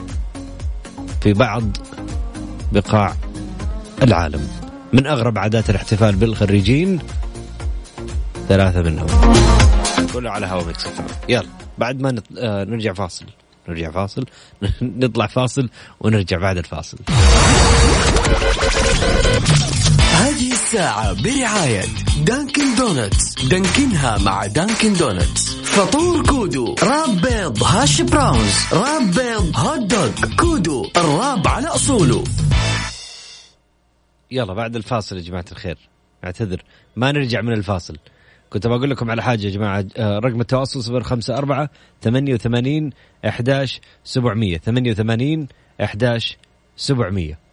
في 1.22 1.34
بعض 1.34 1.63
بقاع 2.72 3.15
العالم. 4.01 4.48
من 4.94 5.08
أغرب 5.08 5.38
عادات 5.38 5.70
الاحتفال 5.70 6.15
بالخريجين 6.15 7.00
ثلاثة 8.50 8.82
منهم. 8.82 9.08
كله 10.13 10.29
على 10.29 10.46
هوا 10.46 10.63
Mix 10.63 10.86
يلا 11.29 11.48
بعد 11.77 12.01
ما 12.01 12.12
نت... 12.12 12.25
آه 12.38 12.63
نرجع 12.63 12.94
فاصل. 12.94 13.25
نرجع 13.70 13.91
فاصل. 13.91 14.25
نطلع 14.82 15.27
فاصل 15.27 15.70
ونرجع 16.01 16.38
بعد 16.38 16.58
الفاصل. 16.58 16.98
هذه 20.12 20.49
الساعة 20.70 21.24
برعاية 21.24 21.82
Dunkin' 22.25 22.75
Donuts 22.78 23.46
Dunkin 23.46 24.07
ها 24.07 24.18
مع 24.18 24.46
Dunkin' 24.46 24.94
Donuts 24.94 25.56
فطور 25.56 26.26
كودو. 26.26 26.76
wrap 26.84 27.22
بيض 27.22 27.64
hash 27.63 28.01
browns. 28.01 28.54
wrap 28.74 29.01
بيض 29.02 29.58
hot 29.58 29.80
dog. 29.80 30.36
كودو. 30.40 30.86
ال 30.98 31.08
wrap 31.08 31.48
على 31.48 31.68
أصوله. 31.68 32.24
يلا 34.32 34.54
بعد 34.54 34.76
الفاصل 34.76 35.17
يا 35.17 35.22
جماعة 35.22 35.46
الخير. 35.52 35.78
اعتذر. 36.24 36.63
ما 36.96 37.12
نرجع 37.12 37.41
من 37.41 37.54
الفاصل. 37.54 37.98
كنت 38.50 38.67
بقول 38.67 38.89
لكم 38.89 39.12
على 39.12 39.24
حاجة 39.24 39.46
يا 39.46 39.52
جماعة. 39.52 39.86
آه، 39.98 40.20
رقم 40.20 40.41
التواصل 40.41 40.96
054 40.96 41.67
88 42.02 42.89
11 43.26 43.80
700 44.04 44.58
88 44.58 45.48
11 45.82 46.38
700 46.78 47.49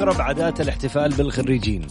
أغرب 0.00 0.20
عادات 0.20 0.60
الاحتفال 0.60 1.10
بالخريجين. 1.10 1.86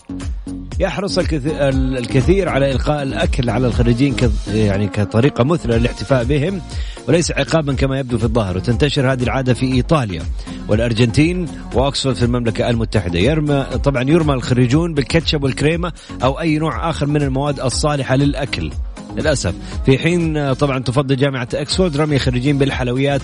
يحرص 0.80 1.18
الكثير, 1.18 2.50
على 2.50 2.72
إلقاء 2.72 3.04
الأكل 3.04 3.50
على 3.50 3.68
الخريجين 3.68 4.16
يعني 4.54 4.88
كطريقة 4.88 5.44
مثلى 5.44 5.78
للاحتفاء 5.78 6.24
بهم 6.24 6.62
وليس 7.08 7.32
عقابا 7.32 7.74
كما 7.74 8.00
يبدو 8.00 8.18
في 8.18 8.24
الظاهر. 8.24 8.58
وتنتشر 8.58 9.12
هذه 9.12 9.24
العادة 9.24 9.54
في 9.54 9.74
إيطاليا 9.74 10.24
والأرجنتين 10.68 11.48
وأكسفورد 11.74 12.16
في 12.16 12.26
المملكة 12.26 12.70
المتحدة. 12.70 13.20
يرمى 13.20 13.66
طبعا 13.84 14.04
يرمى 14.04 14.34
الخريجون 14.34 14.94
بالكاتشب 14.94 15.44
والكريمة 15.44 15.92
أو 16.24 16.40
أي 16.40 16.58
نوع 16.58 16.90
آخر 16.90 17.06
من 17.06 17.22
المواد 17.22 17.60
الصالحة 17.60 18.16
للأكل. 18.16 18.72
للأسف 19.18 19.54
في 19.86 19.98
حين 19.98 20.54
طبعا 20.54 20.80
تفضل 20.80 21.16
جامعة 21.16 21.48
أكسفورد 21.54 21.98
رمي 21.98 22.20
خريجين 22.20 22.58
بالحلويات 22.58 23.24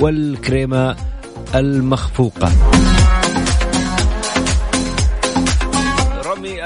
والكريمة 0.00 0.96
المخفوقة. 1.54 2.52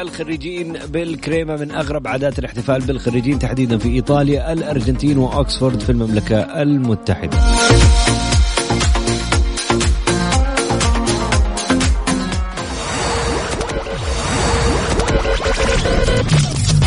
الخريجين 0.02 0.72
بالكريمة 0.72 1.56
من 1.56 1.70
أغرب 1.70 2.08
عادات 2.08 2.38
الاحتفال 2.38 2.80
بالخريجين 2.80 3.38
تحديدا 3.38 3.78
في 3.78 3.88
إيطاليا 3.88 4.52
الأرجنتين 4.52 5.18
وأكسفورد 5.18 5.80
في 5.80 5.90
المملكة 5.90 6.36
المتحدة. 6.36 7.38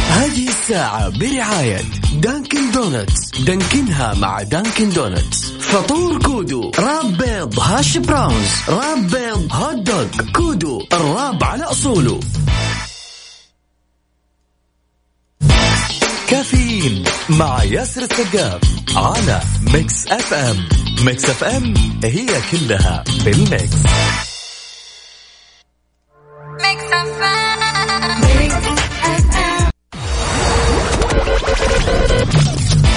هذه 0.10 0.48
الساعة 0.48 1.10
برعاية 1.20 1.82
Dunkin' 2.22 2.72
Donuts. 2.72 3.42
Dunkin 3.42 4.03
ها 4.03 4.14
مع 4.14 4.44
Dunkin' 4.44 4.90
Donuts. 4.90 5.52
فطور 5.52 6.20
كودو 6.20 6.72
wrap 6.80 7.18
بيض 7.18 7.60
hash 7.60 7.98
browns 7.98 8.52
wrap 8.70 9.08
بيض 9.08 9.48
hot 9.52 9.76
dog 9.76 10.06
كودو 10.36 10.82
ال 10.94 11.04
wrap 11.04 11.44
على 11.44 11.64
أصوله. 11.64 12.20
كافيين 16.34 17.04
مع 17.30 17.64
ياسر 17.64 18.02
السقاف 18.02 18.62
على 18.96 19.42
Mix 19.74 20.08
FM 20.08 20.68
Mix 21.06 21.26
FM 21.26 21.74
هي 22.04 22.28
كلها 22.52 23.04
بال 23.26 23.46
mix 23.46 23.78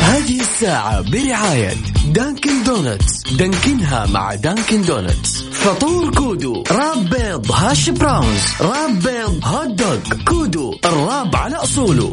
هذه 0.00 0.40
الساعة 0.40 1.00
برعاية 1.00 1.74
Dunkin' 2.06 2.62
Donuts 2.64 3.32
Dunkin 3.32 3.96
ها 3.96 4.06
مع 4.06 4.34
Dunkin' 4.34 4.82
Donuts 4.82 5.42
فطور 5.42 6.14
كودو 6.14 6.64
wrap 6.70 7.10
بيض 7.10 7.52
hash 7.52 7.90
browns 7.90 8.42
wrap 8.60 8.98
بيض 9.02 9.40
hot 9.44 9.68
dog 9.68 9.98
كودو 10.28 10.74
الراب 10.84 11.36
على 11.36 11.56
أصوله. 11.56 12.12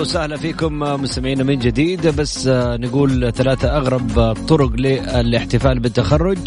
وسهلا 0.00 0.36
فيكم 0.36 0.78
مستمعينا 0.78 1.44
من 1.44 1.58
جديد. 1.58 2.06
بس 2.06 2.46
نقول 2.54 3.32
ثلاثة 3.32 3.76
أغرب 3.76 4.36
طرق 4.48 4.72
للاحتفال 4.72 5.78
بالتخرج. 5.78 6.38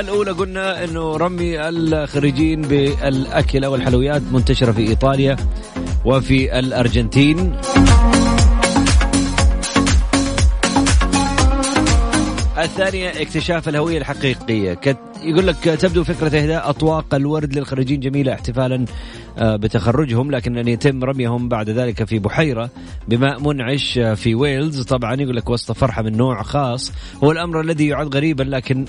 الأولى 0.00 0.30
قلنا 0.30 0.84
أنه 0.84 1.16
رمي 1.16 1.68
الخريجين 1.68 2.62
بالأكل 2.62 3.64
أو 3.64 3.74
الحلويات 3.74 4.22
منتشرة 4.32 4.72
في 4.72 4.88
إيطاليا 4.88 5.36
وفي 6.04 6.58
الأرجنتين. 6.58 7.56
الثانية 12.58 13.08
اكتشاف 13.08 13.68
الهوية 13.68 13.98
الحقيقية. 13.98 14.80
يقول 15.22 15.46
لك 15.46 15.56
تبدو 15.56 16.04
فكرة 16.04 16.26
إهداء 16.26 16.70
أطواق 16.70 17.14
الورد 17.14 17.58
للخريجين 17.58 18.00
جميلة 18.00 18.32
احتفالا 18.32 18.84
آه، 19.38 19.56
بتخرجهم 19.56 20.30
لكن 20.30 20.58
أن 20.58 20.68
يتم 20.68 21.04
رميهم 21.04 21.48
بعد 21.48 21.70
ذلك 21.70 22.04
في 22.04 22.18
بحيرة 22.18 22.70
بماء 23.08 23.40
منعش 23.40 23.98
آه، 23.98 24.14
في 24.14 24.34
ويلز. 24.34 24.82
طبعا 24.82 25.14
يقول 25.14 25.36
لك 25.36 25.50
وسط 25.50 25.72
فرحة 25.72 26.02
من 26.02 26.16
نوع 26.16 26.42
خاص. 26.42 26.92
هو 27.24 27.32
الأمر 27.32 27.60
الذي 27.60 27.86
يعد 27.88 28.14
غريبا 28.16 28.42
لكن 28.42 28.84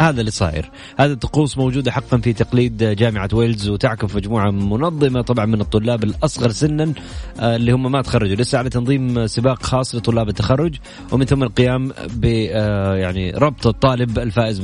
هذا 0.00 0.20
اللي 0.20 0.30
صاير. 0.30 0.70
هذه 0.96 1.12
الطقوس 1.12 1.58
موجودة 1.58 1.92
حقا 1.92 2.18
في 2.18 2.32
تقليد 2.32 2.84
جامعة 2.84 3.28
ويلز 3.32 3.68
وتعكف 3.68 4.16
مجموعة 4.16 4.50
منظمة 4.50 5.22
طبعا 5.22 5.46
من 5.46 5.60
الطلاب 5.60 6.04
الأصغر 6.04 6.50
سنا 6.50 6.92
آه، 7.40 7.56
اللي 7.56 7.72
هم 7.72 7.92
ما 7.92 8.02
تخرجوا. 8.02 8.36
لسه 8.36 8.58
على 8.58 8.70
تنظيم 8.70 9.26
سباق 9.26 9.62
خاص 9.62 9.94
لطلاب 9.94 10.28
التخرج 10.28 10.76
ومن 11.12 11.24
ثم 11.24 11.42
القيام 11.42 11.92
ب 12.14 12.48
آه، 12.50 12.94
يعني 12.96 13.30
ربط 13.30 13.66
الطالب 13.66 14.18
الفائز 14.18 14.58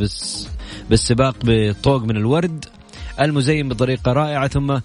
بالسباق 0.90 1.36
بطوق 1.44 2.02
من 2.02 2.16
الورد 2.16 2.64
المزين 3.20 3.68
بطريقة 3.68 4.12
رائعة 4.12 4.48
ثم 4.48 4.78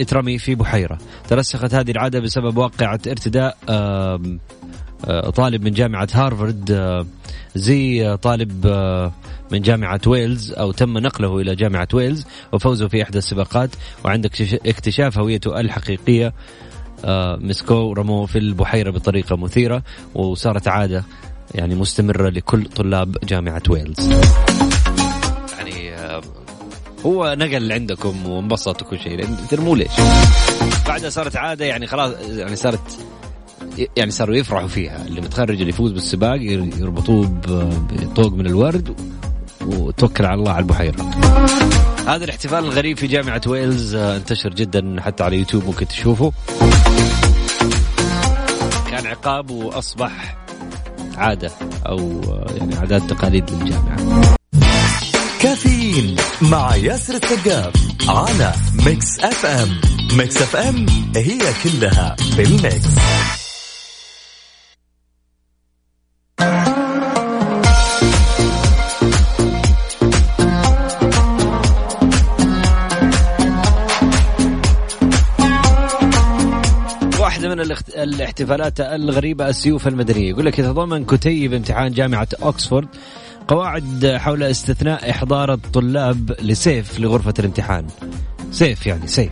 اترمي 0.00 0.38
في 0.38 0.54
بحيرة. 0.54 0.98
ترسخت 1.28 1.74
هذه 1.74 1.90
العادة 1.90 2.20
بسبب 2.20 2.56
واقعة 2.56 3.00
ارتداء 3.06 3.56
طالب 5.34 5.62
من 5.64 5.72
جامعة 5.72 6.08
هارفارد 6.14 6.70
آه، 6.70 7.06
زي 7.54 8.08
آه، 8.08 8.14
طالب 8.16 8.66
آه، 8.66 9.12
من 9.52 9.60
جامعة 9.62 10.00
ويلز 10.06 10.52
أو 10.52 10.72
تم 10.72 10.98
نقله 10.98 11.38
إلى 11.40 11.54
جامعة 11.54 11.88
ويلز 11.94 12.26
وفوزه 12.52 12.88
في 12.88 13.02
إحدى 13.02 13.18
السباقات 13.18 13.70
وعند 14.04 14.26
اكتش- 14.26 14.54
اكتشاف 14.66 15.18
هويته 15.18 15.60
الحقيقية 15.60 16.32
آه، 17.04 17.36
مسكوه 17.36 17.80
ورموه 17.82 18.26
في 18.26 18.38
البحيرة 18.38 18.90
بطريقة 18.90 19.36
مثيرة 19.36 19.82
وصارت 20.14 20.68
عادة 20.68 21.04
يعني 21.54 21.74
مستمرة 21.74 22.28
لكل 22.30 22.64
طلاب 22.64 23.16
جامعة 23.24 23.62
ويلز. 23.68 24.10
يعني 25.58 25.94
آه، 25.94 26.20
هو 27.06 27.34
نقل 27.38 27.72
عندكم 27.72 28.26
وانبسط 28.26 28.82
وكل 28.82 28.98
شيء 28.98 29.16
لأن 29.16 29.36
ترموا 29.50 29.76
ليش؟ 29.76 29.90
بعدها 30.88 31.10
صارت 31.10 31.36
عادة 31.36 31.64
يعني 31.64 31.86
خلاص 31.86 32.12
يعني 32.28 32.56
صارت 32.56 32.80
يعني 33.96 34.10
صاروا 34.10 34.36
يفرحوا 34.36 34.68
فيها. 34.68 35.04
اللي 35.06 35.20
متخرج 35.20 35.58
اللي 35.58 35.68
يفوز 35.68 35.92
بالسباق 35.92 36.34
ير- 36.42 36.70
يربطوه 36.78 37.26
بطوق 37.92 38.32
من 38.32 38.46
الورد 38.46 38.94
وتوكل 39.66 40.24
على 40.26 40.34
الله 40.34 40.52
على 40.52 40.62
البحيرة. 40.62 41.10
هذا 42.06 42.24
الاحتفال 42.24 42.64
الغريب 42.64 42.98
في 42.98 43.06
جامعة 43.06 43.40
ويلز 43.46 43.94
آه، 43.94 44.16
انتشر 44.16 44.50
جدا 44.54 44.96
حتى 45.00 45.24
على 45.24 45.38
يوتيوب 45.38 45.64
ممكن 45.64 45.88
تشوفه. 45.88 46.32
كان 48.90 49.06
عقاب 49.06 49.50
وأصبح 49.50 50.36
عادة 51.16 51.50
أو 51.88 52.20
آه، 52.24 52.46
يعني 52.56 52.76
عادات 52.76 53.02
تقاليد 53.02 53.50
للجامعة. 53.50 54.22
كافيين 55.40 56.16
مع 56.42 56.76
ياسر 56.76 57.14
السقاف 57.14 57.72
على 58.08 58.52
Mix 58.86 59.20
FM. 59.20 59.80
Mix 60.18 60.36
FM 60.42 60.86
هي 61.16 61.38
كلها 61.64 62.16
بال 62.36 62.53
mix. 62.53 62.88
الاحتفالات 77.88 78.80
الغريبة 78.80 79.48
السيوف 79.48 79.88
المدنية. 79.88 80.30
يقول 80.30 80.46
لك 80.46 80.58
يتضمن 80.58 81.04
كتيب 81.04 81.54
امتحان 81.54 81.92
جامعة 81.92 82.28
أكسفورد 82.42 82.88
قواعد 83.48 84.16
حول 84.16 84.42
استثناء 84.42 85.10
إحضار 85.10 85.52
الطلاب 85.52 86.36
لسيف 86.42 87.00
لغرفة 87.00 87.34
الامتحان. 87.38 87.86
سيف 88.50 88.86
يعني 88.86 89.06
سيف. 89.06 89.30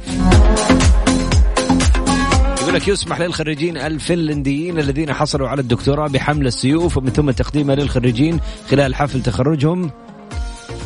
يقول 2.62 2.74
لك 2.74 2.88
يسمح 2.88 3.20
للخريجين 3.20 3.76
الفنلنديين 3.76 4.78
الذين 4.78 5.12
حصلوا 5.12 5.48
على 5.48 5.60
الدكتوراه 5.60 6.08
بحمل 6.08 6.46
السيوف 6.46 6.96
ومن 6.96 7.10
ثم 7.10 7.30
تقديمها 7.30 7.74
للخريجين 7.74 8.40
خلال 8.70 8.94
حفل 8.94 9.22
تخرجهم. 9.22 9.90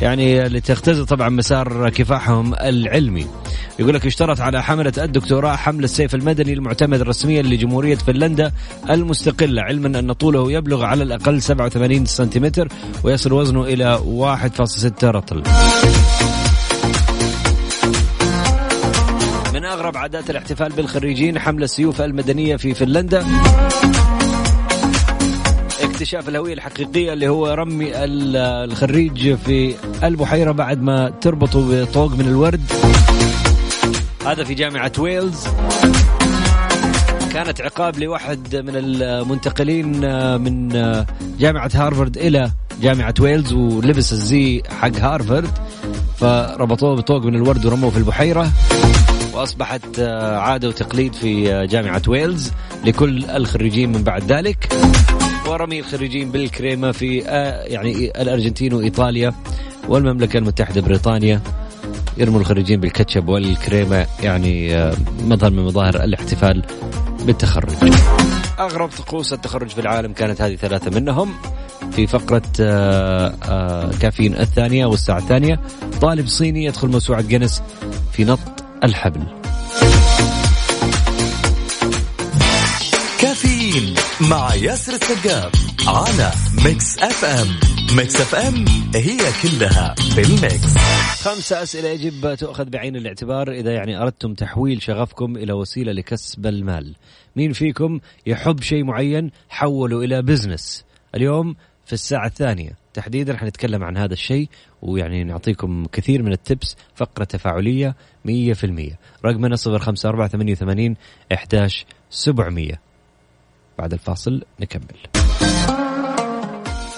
يعني 0.01 0.49
لتختزل 0.49 1.07
طبعا 1.07 1.29
مسار 1.29 1.91
كفاحهم 1.91 2.55
العلمي. 2.55 3.27
يقول 3.79 3.95
لك 3.95 4.07
اشترط 4.07 4.41
على 4.41 4.63
حملة 4.63 4.93
الدكتوراه 4.99 5.57
حمل 5.57 5.85
السيف 5.85 6.15
المدني 6.15 6.53
المعتمد 6.53 7.03
رسميا 7.03 7.43
لجمهورية 7.43 7.95
فنلندا 7.95 8.53
المستقلة 8.91 9.63
علما 9.63 9.99
أن 9.99 10.13
طوله 10.13 10.53
يبلغ 10.53 10.85
على 10.85 11.03
الأقل 11.03 11.43
87 11.43 12.07
سنتيمتر 12.07 12.69
ويصل 13.05 13.33
وزنه 13.33 13.65
إلى 13.65 13.99
1.6 14.05 15.05
رطل. 15.05 15.43
من 19.55 19.65
أغرب 19.65 19.97
عادات 19.97 20.31
الاحتفال 20.31 20.73
بالخريجين 20.73 21.39
حمل 21.39 21.63
السيوف 21.63 22.03
المدنية 22.03 22.57
في 22.57 22.75
فنلندا. 22.75 23.27
اكتشاف 25.83 26.29
الهوية 26.29 26.53
الحقيقية 26.55 27.13
اللي 27.13 27.29
هو 27.29 27.47
رمي 27.49 28.05
ال- 28.05 28.37
الخريج 28.71 29.35
في 29.35 29.75
البحيرة 30.05 30.53
بعد 30.53 30.83
ما 30.83 31.11
تربطه 31.21 31.83
بطوق 31.85 32.13
من 32.13 32.21
الورد. 32.29 32.61
هذا 34.27 34.45
في 34.45 34.55
جامعة 34.55 34.93
ويلز. 34.99 35.47
كانت 37.33 37.61
عقاب 37.61 37.99
لواحد 37.99 38.57
من 38.57 38.73
المنتقلين 38.77 39.87
من 40.41 40.69
جامعة 41.39 41.71
هارفارد 41.75 42.19
إلى 42.19 42.51
جامعة 42.83 43.15
ويلز 43.21 43.53
ولبس 43.53 44.13
الزي 44.13 44.63
حق 44.81 44.97
هارفارد 44.97 45.51
فربطوه 46.17 46.97
بطوق 46.97 47.25
من 47.25 47.35
الورد 47.35 47.67
ورموه 47.67 47.91
في 47.91 47.97
البحيرة 47.97 48.51
وأصبحت 49.35 50.01
عادة 50.39 50.69
وتقليد 50.69 51.13
في 51.13 51.67
جامعة 51.67 52.03
ويلز 52.09 52.53
لكل 52.85 53.25
الخريجين 53.25 53.93
من 53.93 54.03
بعد 54.03 54.33
ذلك. 54.33 54.69
ورمي 55.49 55.81
الخريجين 55.81 56.31
بالكريمة 56.31 56.93
في 56.93 57.29
آه، 57.29 57.65
يعني 57.65 58.23
الأرجنتين 58.23 58.73
وإيطاليا 58.73 59.35
والمملكة 59.89 60.39
المتحدة 60.39 60.81
بريطانيا. 60.81 61.41
يرموا 62.19 62.41
الخريجين 62.41 62.81
بالكاتشب 62.81 63.29
والكريمة 63.29 64.07
يعني 64.23 64.77
آه، 64.77 64.97
مظهر 65.25 65.51
من 65.51 65.65
مظاهر 65.65 66.05
الاحتفال 66.05 66.63
بالتخرج. 67.23 67.71
أغرب 68.59 68.89
طقوس 68.89 69.33
التخرج 69.33 69.69
في 69.69 69.81
العالم 69.81 70.13
كانت 70.13 70.41
هذه 70.41 70.57
ثلاثة 70.57 71.01
منهم 71.01 71.35
في 71.93 72.07
فقرة 72.07 72.43
آه، 72.61 73.35
آه، 73.43 73.91
كافيين 74.01 74.35
الثانية 74.35 74.87
والساعة 74.87 75.19
الثانية. 75.19 75.61
طالب 76.01 76.27
صيني 76.27 76.65
يدخل 76.65 76.89
موسوعة 76.89 77.23
جينيس 77.23 77.63
في 78.13 78.25
نط 78.25 78.39
الحبل. 78.85 79.27
كافيين 83.21 83.95
مع 84.21 84.55
ياسر 84.55 84.93
السقاف 84.93 85.53
على 85.87 86.33
Mix 86.65 86.99
FM. 86.99 87.76
Mix 87.95 88.21
FM 88.21 88.65
هي 88.95 89.19
كلها 89.43 89.95
بال 90.17 90.40
mix 90.40 90.75
خمسة 91.23 91.63
أسئلة 91.63 91.89
يجب 91.89 92.35
تؤخذ 92.35 92.71
بعين 92.71 92.97
الاعتبار. 92.97 93.53
إذا 93.53 93.75
يعني 93.75 94.03
أردتم 94.03 94.35
تحويل 94.35 94.83
شغفكم 94.83 95.37
إلى 95.37 95.53
وسيلة 95.53 95.93
لكسب 95.93 96.47
المال 96.47 96.95
مين 97.37 97.53
فيكم 97.53 98.01
يحب 98.27 98.63
شيء 98.63 98.85
معين؟ 98.85 99.31
حوله 99.49 100.01
إلى 100.01 100.23
business. 100.23 100.85
اليوم 101.15 101.57
في 101.87 101.93
الساعة 101.93 102.27
الثانية 102.27 102.71
تحديدا 102.95 103.37
حنتكلم 103.37 103.85
عن 103.85 103.97
هذا 103.97 104.13
الشيء 104.13 104.49
ويعني 104.83 105.25
نعطيكم 105.25 105.87
كثير 105.93 106.23
من 106.23 106.33
ال 106.33 106.40
tips. 106.40 106.77
فقرة 106.95 107.25
تفاعلية 107.25 107.97
100% 108.25 108.97
رقمنا 109.25 109.57
05488 109.57 110.97
11 111.33 111.87
700 112.11 112.81
بعد 113.79 113.93
الفاصل 113.93 114.43
نكمل. 114.61 115.26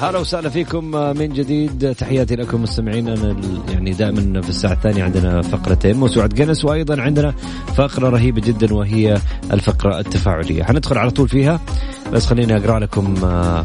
هلا 0.01 0.19
وسهلا 0.19 0.49
فيكم 0.49 0.85
من 0.91 1.29
جديد. 1.29 1.95
تحياتي 1.95 2.37
لكم 2.37 2.63
مستمعين. 2.63 3.09
يعني 3.69 3.91
دائما 3.91 4.41
في 4.41 4.49
الساعة 4.49 4.73
الثانية 4.73 5.05
عندنا 5.05 5.43
فقرتين. 5.43 5.97
موسوعة 5.97 6.27
جنس 6.27 6.65
وأيضا 6.65 7.01
عندنا 7.03 7.35
فقرة 7.77 8.09
رهيبة 8.09 8.41
جدا 8.41 8.75
وهي 8.75 9.19
الفقرة 9.53 9.99
التفاعلية. 9.99 10.63
حندخل 10.65 10.99
على 10.99 11.11
طول 11.11 11.29
فيها 11.29 11.61
بس 12.13 12.27
خليني 12.27 12.57
أقرأ 12.57 12.79
لكم 12.79 13.15
آه، 13.25 13.65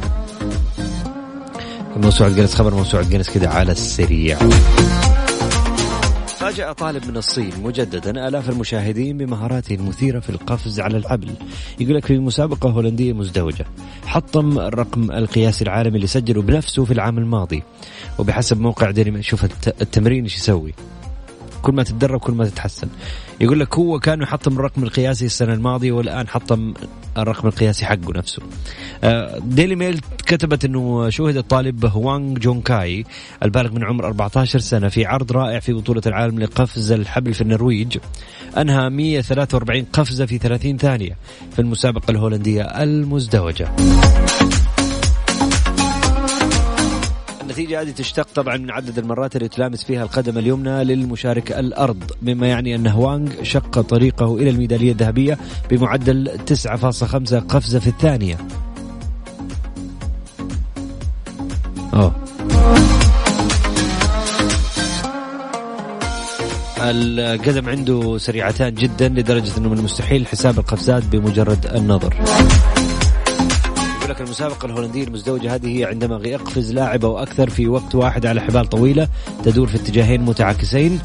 موسوعة 1.95 2.29
جنس 2.29 2.55
خبر 2.55 2.73
موسوعة 2.73 3.09
جنس 3.09 3.29
كذا 3.29 3.49
على 3.49 3.71
السريع. 3.71 4.37
فاجأ 6.43 6.71
طالب 6.73 7.05
من 7.07 7.17
الصين 7.17 7.51
مجددا 7.63 8.27
آلاف 8.27 8.49
المشاهدين 8.49 9.17
بمهاراته 9.17 9.75
المثيرة 9.75 10.19
في 10.19 10.29
القفز 10.29 10.79
على 10.79 10.97
الحبل 10.97 11.29
يقول 11.79 11.95
لك 11.95 12.05
في 12.05 12.17
مسابقة 12.19 12.69
هولندية 12.69 13.13
مزدوجة 13.13 13.65
حطم 14.05 14.59
الرقم 14.59 15.11
القياسي 15.11 15.63
العالمي 15.63 15.95
اللي 15.95 16.07
سجله 16.07 16.41
بنفسه 16.41 16.85
في 16.85 16.93
العام 16.93 17.17
الماضي 17.17 17.63
وبحسب 18.19 18.59
موقع 18.61 18.91
ديني 18.91 19.23
شوف 19.23 19.43
الت- 19.43 19.81
التمرين 19.81 20.23
إيش 20.23 20.35
يسوي. 20.37 20.73
كل 21.63 21.73
ما 21.73 21.83
تتدرب 21.83 22.19
كل 22.19 22.33
ما 22.33 22.45
تتحسن. 22.45 22.87
يقول 23.41 23.59
لك 23.59 23.75
هو 23.75 23.99
كان 23.99 24.21
يحطم 24.21 24.53
الرقم 24.53 24.83
القياسي 24.83 25.25
السنة 25.25 25.53
الماضية 25.53 25.91
والآن 25.91 26.27
حطم 26.27 26.73
الرقم 27.17 27.47
القياسي 27.47 27.85
حقه 27.85 28.13
نفسه. 28.15 28.41
آه، 29.03 29.39
Daily 29.39 29.75
Mail 29.75 30.01
كتبت 30.25 30.65
أنه 30.65 31.09
شوهد 31.09 31.37
الطالب 31.37 31.85
هوانغ 31.85 32.39
جون 32.39 32.61
كاي 32.61 33.05
البالغ 33.43 33.71
من 33.71 33.83
عمر 33.83 34.07
14 34.07 34.59
سنة 34.59 34.89
في 34.89 35.05
عرض 35.05 35.31
رائع 35.31 35.59
في 35.59 35.73
بطولة 35.73 36.01
العالم 36.05 36.39
لقفز 36.39 36.91
الحبل 36.91 37.33
في 37.33 37.41
النرويج. 37.41 37.97
أنهى 38.57 38.89
143 38.89 39.85
قفزة 39.93 40.25
في 40.25 40.37
30 40.37 40.77
ثانية 40.77 41.17
في 41.51 41.59
المسابقة 41.59 42.11
الهولندية 42.11 42.63
المزدوجة. 42.63 43.71
النتيجة 47.53 47.81
هذه 47.81 47.91
تشتق 47.91 48.27
طبعا 48.35 48.57
من 48.57 48.71
عدد 48.71 48.97
المرات 48.97 49.35
اللي 49.35 49.47
تلامس 49.47 49.83
فيها 49.83 50.03
القدم 50.03 50.37
اليمنى 50.37 50.83
للمشارك 50.83 51.51
الأرض 51.51 52.11
مما 52.21 52.47
يعني 52.47 52.75
أن 52.75 52.87
هوانغ 52.87 53.43
شق 53.43 53.81
طريقه 53.81 54.37
إلى 54.37 54.49
الميدالية 54.49 54.91
الذهبية 54.91 55.37
بمعدل 55.69 56.39
9.5 56.49 57.33
قفزة 57.33 57.79
في 57.79 57.87
الثانية 57.87 58.37
أوه. 61.93 62.15
القدم 66.81 67.69
عنده 67.69 68.17
سريعتان 68.17 68.73
جدا 68.73 69.09
لدرجة 69.09 69.57
أنه 69.57 69.69
من 69.69 69.77
المستحيل 69.77 70.27
حساب 70.27 70.59
القفزات 70.59 71.03
بمجرد 71.05 71.65
النظر 71.65 72.15
لك 74.13 74.21
المسابقة 74.21 74.65
الهولندية 74.65 75.03
المزدوجة 75.03 75.55
هذه 75.55 75.79
هي 75.79 75.85
عندما 75.85 76.21
يقفز 76.27 76.71
لاعب 76.71 77.05
أو 77.05 77.19
أكثر 77.19 77.49
في 77.49 77.67
وقت 77.67 77.95
واحد 77.95 78.25
على 78.25 78.41
حبال 78.41 78.69
طويلة 78.69 79.07
تدور 79.43 79.67
في 79.67 79.75
اتجاهين 79.75 80.21
متعاكسين 80.21 80.99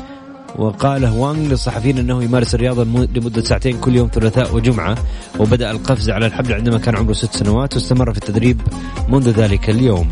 وقال 0.56 1.04
هوانغ 1.04 1.48
للصحفيين 1.48 1.98
أنه 1.98 2.22
يمارس 2.22 2.54
الرياضة 2.54 2.84
لمدة 2.84 3.42
ساعتين 3.42 3.80
كل 3.80 3.96
يوم 3.96 4.10
ثلاثاء 4.12 4.54
وجمعة 4.54 4.98
وبدأ 5.38 5.70
القفز 5.70 6.10
على 6.10 6.26
الحبل 6.26 6.52
عندما 6.52 6.78
كان 6.78 6.96
عمره 6.96 7.12
ست 7.12 7.36
سنوات 7.36 7.74
واستمر 7.74 8.12
في 8.12 8.18
التدريب 8.18 8.60
منذ 9.08 9.30
ذلك 9.30 9.70
اليوم. 9.70 10.08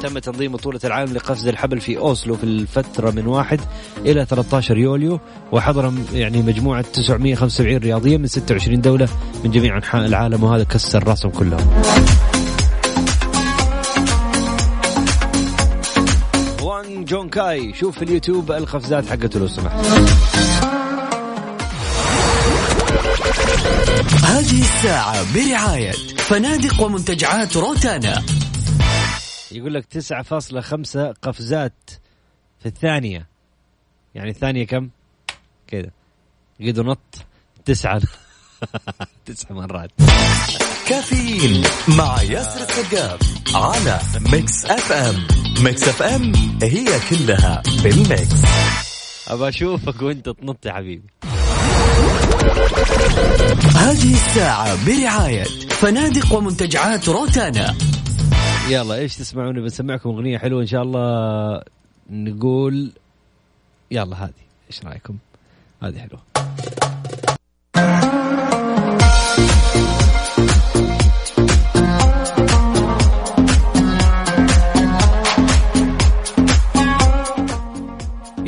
تم 0.00 0.18
تنظيم 0.18 0.52
بطولة 0.52 0.80
العالم 0.84 1.12
لقفز 1.12 1.48
الحبل 1.48 1.80
في 1.80 1.98
أوسلو 1.98 2.36
في 2.36 2.44
الفترة 2.44 3.10
من 3.10 3.26
1 3.26 3.60
إلى 3.98 4.24
13 4.24 4.78
يوليو 4.78 5.20
وحضر 5.52 5.92
يعني 6.12 6.42
مجموعة 6.42 6.84
975 6.92 7.76
رياضيا 7.76 8.18
من 8.18 8.26
26 8.26 8.80
دولة 8.80 9.08
من 9.44 9.50
جميع 9.50 9.76
أنحاء 9.76 10.06
العالم 10.06 10.44
وهذا 10.44 10.64
كسر 10.64 11.08
راسهم 11.08 11.30
كلهم 11.30 11.82
وان 16.62 17.04
جون 17.04 17.28
كاي 17.28 17.74
شوف 17.74 17.98
في 17.98 18.04
اليوتيوب 18.04 18.52
القفزات 18.52 19.06
حقته 19.06 19.40
لو 19.40 19.48
سمحت. 19.48 19.86
هذه 24.24 24.60
الساعة 24.60 25.34
برعاية 25.34 25.92
فنادق 26.16 26.82
ومنتجعات 26.82 27.56
روتانا. 27.56 28.22
يقول 29.52 29.74
لك 29.74 29.84
9.5 29.84 31.14
قفزات 31.22 31.90
في 32.60 32.66
الثانية. 32.66 33.26
يعني 34.14 34.30
الثانية 34.30 34.66
كم؟ 34.66 34.90
كذا. 35.66 35.90
قيدوا 36.60 36.84
نط 36.84 37.26
تسعة. 37.64 38.02
تسع 39.26 39.54
مرات. 39.54 39.90
كافيين 40.88 41.64
مع 41.88 42.22
ياسر 42.22 42.60
السقاف 42.60 43.20
على 43.54 44.00
Mix 44.32 44.64
FM 44.64 45.26
Mix 45.64 45.88
FM 45.88 46.32
هي 46.62 46.86
كلها 47.10 47.62
بال 47.82 48.06
mix 48.06 48.42
ابى 49.28 49.48
أشوفك 49.48 50.02
وأنت 50.02 50.28
تنط 50.28 50.66
يا 50.66 50.72
حبيبي. 50.72 51.06
هذه 53.76 54.12
الساعة 54.14 54.86
برعاية 54.86 55.44
فنادق 55.68 56.32
ومنتجعات 56.32 57.08
روتانا. 57.08 57.74
يلا 58.70 58.94
إيش 58.94 59.16
تسمعون؟ 59.16 59.60
بنسمعكم 59.60 60.10
أغنية 60.10 60.38
حلوة 60.38 60.62
إن 60.62 60.66
شاء 60.66 60.82
الله 60.82 61.62
نقول 62.10 62.92
يلا 63.90 64.24
هذه. 64.24 64.32
إيش 64.70 64.84
رأيكم؟ 64.84 65.16
هذه 65.82 65.98
حلوة. 65.98 66.20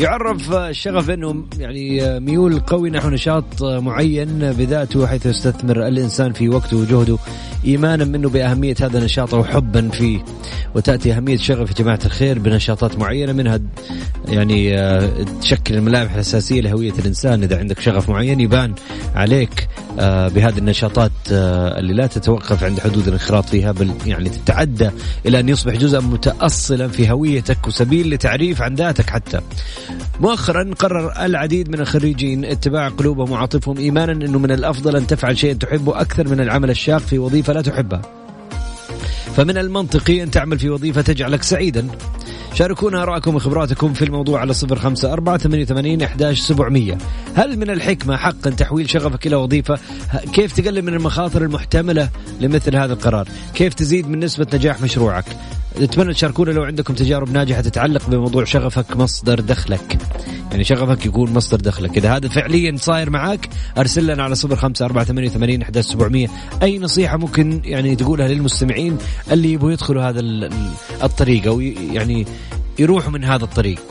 يعرف 0.02 0.52
الشغف 0.52 1.10
إنه 1.10 1.44
يعني 1.58 2.20
ميول 2.20 2.60
قوي 2.60 2.90
نحو 2.90 3.08
نشاط 3.08 3.62
معين 3.62 4.52
بذاته 4.52 5.06
حيث 5.06 5.26
يستثمر 5.26 5.86
الإنسان 5.86 6.32
في 6.32 6.48
وقته 6.48 6.76
وجهده 6.76 7.18
إيمانا 7.64 8.04
منه 8.04 8.28
بأهمية 8.28 8.74
هذا 8.80 8.98
النشاط 8.98 9.34
أو 9.34 9.44
حبا 9.44 9.88
فيه. 9.88 10.24
وتأتي 10.74 11.12
أهمية 11.12 11.34
الشغف 11.34 11.72
في 11.72 11.82
جماعة 11.82 11.98
الخير 12.04 12.38
بنشاطات 12.38 12.98
معينة 12.98 13.32
منها 13.32 13.60
يعني 14.28 14.76
تشكل 15.40 15.74
الملامح 15.74 16.12
الأساسية 16.12 16.60
لهوية 16.60 16.92
الإنسان. 16.98 17.42
إذا 17.42 17.58
عندك 17.58 17.80
شغف 17.80 18.10
معين 18.10 18.40
يبان 18.40 18.74
عليك. 19.14 19.68
بهذه 20.02 20.58
النشاطات 20.58 21.12
اللي 21.30 21.92
لا 21.92 22.06
تتوقف 22.06 22.64
عند 22.64 22.80
حدود 22.80 23.06
الانخراط 23.08 23.44
فيها 23.44 23.72
بل 23.72 23.92
يعني 24.06 24.28
تتعدى 24.28 24.90
إلى 25.26 25.40
أن 25.40 25.48
يصبح 25.48 25.74
جزءا 25.74 26.00
متاصلا 26.00 26.88
في 26.88 27.10
هويتك 27.10 27.66
وسبيل 27.66 28.10
لتعريف 28.10 28.62
عن 28.62 28.74
ذاتك 28.74 29.10
حتى 29.10 29.40
مؤخرا 30.20 30.74
قرر 30.78 31.24
العديد 31.24 31.68
من 31.68 31.80
الخريجين 31.80 32.44
اتباع 32.44 32.88
قلوبهم 32.88 33.30
وعاطفهم 33.30 33.78
ايمانا 33.78 34.12
إنه 34.12 34.38
من 34.38 34.50
الأفضل 34.50 34.96
أن 34.96 35.06
تفعل 35.06 35.38
شيء 35.38 35.54
تحبه 35.54 36.00
أكثر 36.00 36.28
من 36.28 36.40
العمل 36.40 36.70
الشاق 36.70 36.98
في 36.98 37.18
وظيفة 37.18 37.52
لا 37.52 37.62
تحبها. 37.62 38.21
فمن 39.37 39.59
المنطقي 39.59 40.23
أن 40.23 40.31
تعمل 40.31 40.59
في 40.59 40.71
وظيفة 40.71 41.03
تجعلك 41.03 41.42
سعيدا. 41.42 41.88
شاركونا 42.55 43.03
آراءكم 43.03 43.35
وخبراتكم 43.35 43.92
في 43.92 44.05
الموضوع 44.05 44.40
على 44.40 44.55
صفر 44.55 44.79
خمسة 44.79 45.12
أربعة 45.12 45.38
ثمانية 45.38 45.62
وثمانين 45.62 46.03
إحداش 46.03 46.40
سبعمية. 46.40 46.99
هل 47.35 47.59
من 47.59 47.71
الحكمة 47.71 48.16
حقا 48.16 48.51
تحويل 48.51 48.90
شغفك 48.90 49.27
إلى 49.27 49.37
وظيفة؟ 49.37 49.79
كيف 50.33 50.53
تقلل 50.53 50.83
من 50.83 50.95
المخاطر 50.95 51.42
المحتملة 51.42 52.09
لمثل 52.40 52.77
هذا 52.77 52.92
القرار؟ 52.92 53.29
كيف 53.55 53.75
تزيد 53.75 54.09
من 54.09 54.21
نسبة 54.21 54.47
نجاح 54.55 54.81
مشروعك؟ 54.81 55.25
نتمنى 55.81 56.12
تشاركونا 56.12 56.51
لو 56.51 56.62
عندكم 56.62 56.95
تجارب 56.95 57.33
ناجحة 57.33 57.61
تتعلق 57.61 58.11
بموضوع 58.11 58.45
شغفك 58.45 58.97
مصدر 58.97 59.40
دخلك. 59.40 59.99
يعني 60.51 60.64
شغفك 60.64 61.07
يكون 61.07 61.33
مصدر 61.33 61.61
دخلك. 61.61 61.97
إذا 61.97 62.16
هذا 62.16 62.29
فعليا 62.29 62.77
صاير 62.77 63.11
معك 63.11 63.49
أرسل 63.79 64.07
لنا 64.07 64.23
على 64.23 64.35
صفر 64.35 64.57
خمسة 64.57 64.85
أربعة 64.85 65.05
ثمانية 65.05 65.29
وثمانين 65.29 65.62
إحداش 65.62 65.85
سبعمية. 65.85 66.29
أي 66.62 66.79
نصيحة 66.79 67.16
ممكن 67.16 67.61
يعني 67.64 67.97
تقولها 67.97 68.29
للمستمعين؟ 68.29 68.99
اللي 69.30 69.52
يبغوا 69.52 69.72
يدخلوا 69.72 70.02
هذا 70.02 70.20
الطريق 71.02 71.46
أو 71.46 71.61
يعني 71.61 72.26
يروحوا 72.78 73.11
من 73.11 73.24
هذا 73.24 73.44
الطريق. 73.44 73.82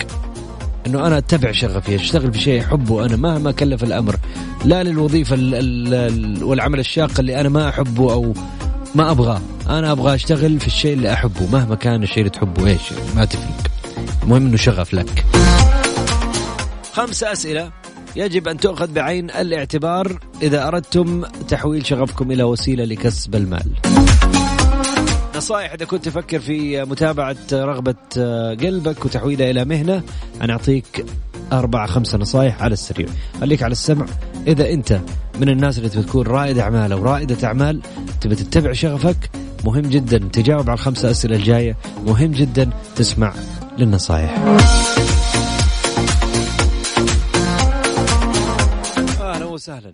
إنه 0.88 1.08
أنا 1.08 1.17
أتبع 1.17 1.52
شغفي 1.52 1.96
أشتغل 1.96 2.30
بشيء 2.30 2.62
أحبه 2.62 3.06
أنا 3.06 3.15
مهما 3.15 3.52
كلف 3.52 3.84
الأمر. 3.84 4.15
لا 4.65 4.84
للوظيفة 4.84 5.36
ال 5.36 5.94
ال 5.94 6.44
والعمل 6.44 6.80
الشاق 6.80 7.20
اللي 7.20 7.41
أنا 7.41 7.50
ما 7.50 7.70
أحبه 7.70 8.13
أو 8.13 8.34
ما 8.96 9.12
أبغاه. 9.12 9.41
أنا 9.70 9.91
أبغى 9.91 10.15
أشتغل 10.15 10.60
في 10.60 10.67
الشيء 10.67 10.94
اللي 10.94 11.13
أحبه 11.13 11.48
مهما 11.52 11.76
كان 11.76 12.04
الشيء 12.04 12.17
اللي 12.17 12.30
تحبه. 12.30 12.67
إيش؟ 12.67 12.82
ما 13.15 13.26
تفرق. 13.26 13.58
المهم 14.24 14.46
إنه 14.46 14.58
شغف 14.58 14.94
لك. 14.94 15.26
خمس 16.94 17.24
أسئلة 17.24 17.72
يجب 18.15 18.48
أن 18.48 18.58
تؤخذ 18.58 18.91
بعين 18.94 19.32
الاعتبار 19.32 20.20
إذا 20.41 20.67
أردتم 20.67 21.24
تحويل 21.48 21.86
شغفكم 21.86 22.32
إلى 22.32 22.44
وسيلة 22.44 22.84
لكسب 22.84 23.36
المال. 23.36 23.72
نصائح 25.36 25.74
إذا 25.74 25.86
كنت 25.86 26.06
تفكر 26.06 26.39
في 26.39 26.84
متابعة 26.86 27.36
رغبة 27.54 27.96
قلبك 28.62 29.06
وتحويلها 29.06 29.52
إلى 29.52 29.65
مهنة 29.65 30.04
أنا 30.41 30.54
أعطيك 30.54 31.06
أربع 31.54 31.86
خمسة 31.86 32.17
نصائح 32.17 32.63
على 32.63 32.74
السريع. 32.74 33.08
خليك 33.41 33.63
على 33.63 33.72
السمع. 33.72 34.06
إذا 34.48 34.70
أنت 34.70 35.00
من 35.39 35.50
الناس 35.50 35.78
اللي 35.78 35.89
تبي 35.89 36.04
تكون 36.04 36.28
رائد 36.28 36.58
أعمال 36.58 36.91
أو 36.91 37.04
رائدة 37.04 37.48
أعمال 37.48 37.82
تبي 38.22 38.36
تتبع 38.36 38.74
شغفك 38.74 39.30
مهم 39.65 39.82
جدا 39.82 40.17
تجاوب 40.17 40.70
على 40.70 40.78
الخمسة 40.78 41.12
أسئلة 41.12 41.36
الجاية 41.36 41.78
مهم 42.06 42.32
جدا 42.32 42.70
تسمع 42.96 43.34
للنصائح. 43.78 44.38
أهلا 49.22 49.46
وسهلا. 49.46 49.94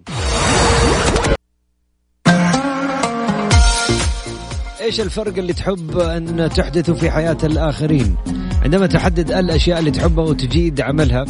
إيش 4.87 5.01
الفرق 5.01 5.37
اللي 5.37 5.53
تحب 5.53 5.97
أن 5.97 6.49
تحدثه 6.55 6.93
في 6.93 7.11
حياة 7.11 7.37
الآخرين؟ 7.43 8.15
عندما 8.63 8.87
تحدد 8.87 9.31
الأشياء 9.31 9.79
اللي 9.79 9.91
تحبها 9.91 10.25
وتجيد 10.25 10.81
عملها 10.81 11.25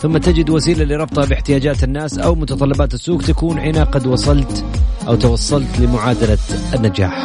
ثم 0.00 0.18
تجد 0.18 0.50
وسيلة 0.50 0.84
لربطها 0.84 1.24
باحتياجات 1.24 1.84
الناس 1.84 2.18
أو 2.18 2.34
متطلبات 2.34 2.94
السوق 2.94 3.22
تكون 3.22 3.58
هنا 3.58 3.84
قد 3.84 4.06
وصلت 4.06 4.64
أو 5.08 5.14
توصلت 5.14 5.78
لمعادلة 5.78 6.38
النجاح. 6.74 7.24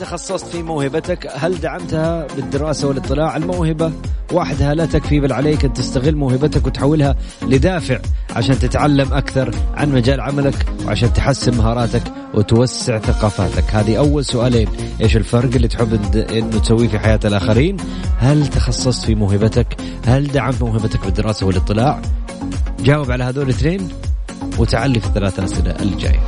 تخصصت 0.00 0.46
في 0.46 0.62
موهبتك؟ 0.62 1.32
هل 1.34 1.60
دعمتها 1.60 2.26
بالدراسة 2.36 2.88
والاطلاع؟ 2.88 3.36
الموهبة 3.36 3.92
وحدها 4.32 4.74
لا 4.74 4.86
تكفي 4.86 5.20
بل 5.20 5.32
عليك 5.32 5.64
أن 5.64 5.72
تستغل 5.72 6.16
موهبتك 6.16 6.66
وتحولها 6.66 7.16
لدافع 7.42 7.98
عشان 8.36 8.58
تتعلم 8.58 9.12
أكثر 9.12 9.54
عن 9.74 9.92
مجال 9.92 10.20
عملك 10.20 10.66
وعشان 10.86 11.12
تحسن 11.12 11.56
مهاراتك 11.56 12.02
وتوسع 12.34 12.98
ثقافاتك. 12.98 13.64
هذه 13.74 13.98
أول 13.98 14.24
سؤالين. 14.24 14.68
إيش 15.00 15.16
الفرق 15.16 15.54
اللي 15.54 15.68
تحب 15.68 16.14
أنه 16.16 16.58
تسويه 16.58 16.88
في 16.88 16.98
حياة 16.98 17.20
الآخرين؟ 17.24 17.76
هل 18.18 18.46
تخصصت 18.46 19.04
في 19.04 19.14
موهبتك؟ 19.14 19.76
هل 20.06 20.26
دعمت 20.26 20.62
موهبتك 20.62 21.04
بالدراسة 21.04 21.46
والاطلاع؟ 21.46 22.02
جاوب 22.80 23.10
على 23.10 23.24
هذول 23.24 23.44
الاثنين 23.44 23.88
وتعلي 24.58 25.00
في 25.00 25.06
الثلاث 25.06 25.40
أسئلة 25.40 25.76
الجاية. 25.82 26.20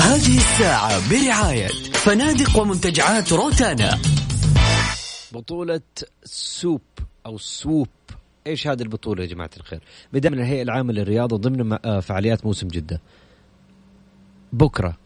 هذه 0.00 0.36
الساعة 0.36 1.10
برعاية 1.10 1.66
فنادق 1.92 2.58
ومنتجعات 2.58 3.32
روتانا. 3.32 3.98
بطولة 5.32 5.80
سوب 6.24 6.80
أو 7.26 7.38
سوب 7.38 7.88
إيش 8.46 8.66
هذه 8.66 8.82
البطولة 8.82 9.22
يا 9.22 9.28
جماعة 9.28 9.50
الخير؟ 9.56 9.80
بدأ 10.12 10.30
من 10.30 10.38
الهيئة 10.38 10.62
العامة 10.62 10.92
للرياضة 10.92 11.36
ضمن 11.36 11.78
آه، 11.84 12.00
فعاليات 12.00 12.46
موسم 12.46 12.68
جدة. 12.68 13.00
بكرة. 14.52 14.96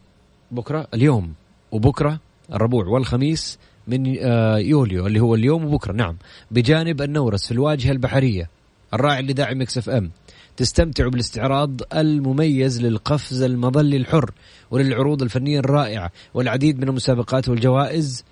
بكرة؟ 0.50 0.86
اليوم. 0.94 1.34
وبكرة 1.72 2.20
الربوع 2.52 2.86
والخميس 2.86 3.58
من 3.86 4.16
آه، 4.20 4.58
يوليو 4.58 5.06
اللي 5.06 5.20
هو 5.20 5.34
اليوم 5.34 5.64
وبكرة. 5.64 5.92
نعم. 5.92 6.16
بجانب 6.50 7.02
النورس 7.02 7.46
في 7.46 7.52
الواجهة 7.52 7.92
البحرية 7.92 8.50
الراعي 8.94 9.20
اللي 9.20 9.32
داعم 9.32 9.60
Mix 9.60 9.78
FM. 9.78 10.10
تستمتعوا 10.56 11.10
بالاستعراض 11.10 11.80
المميز 11.94 12.82
للقفز 12.82 13.42
المظلي 13.42 13.96
الحر 13.96 14.30
وللعروض 14.70 15.22
الفنية 15.22 15.58
الرائعة 15.58 16.12
والعديد 16.34 16.78
من 16.78 16.88
المسابقات 16.88 17.48
والجوائز 17.48 18.24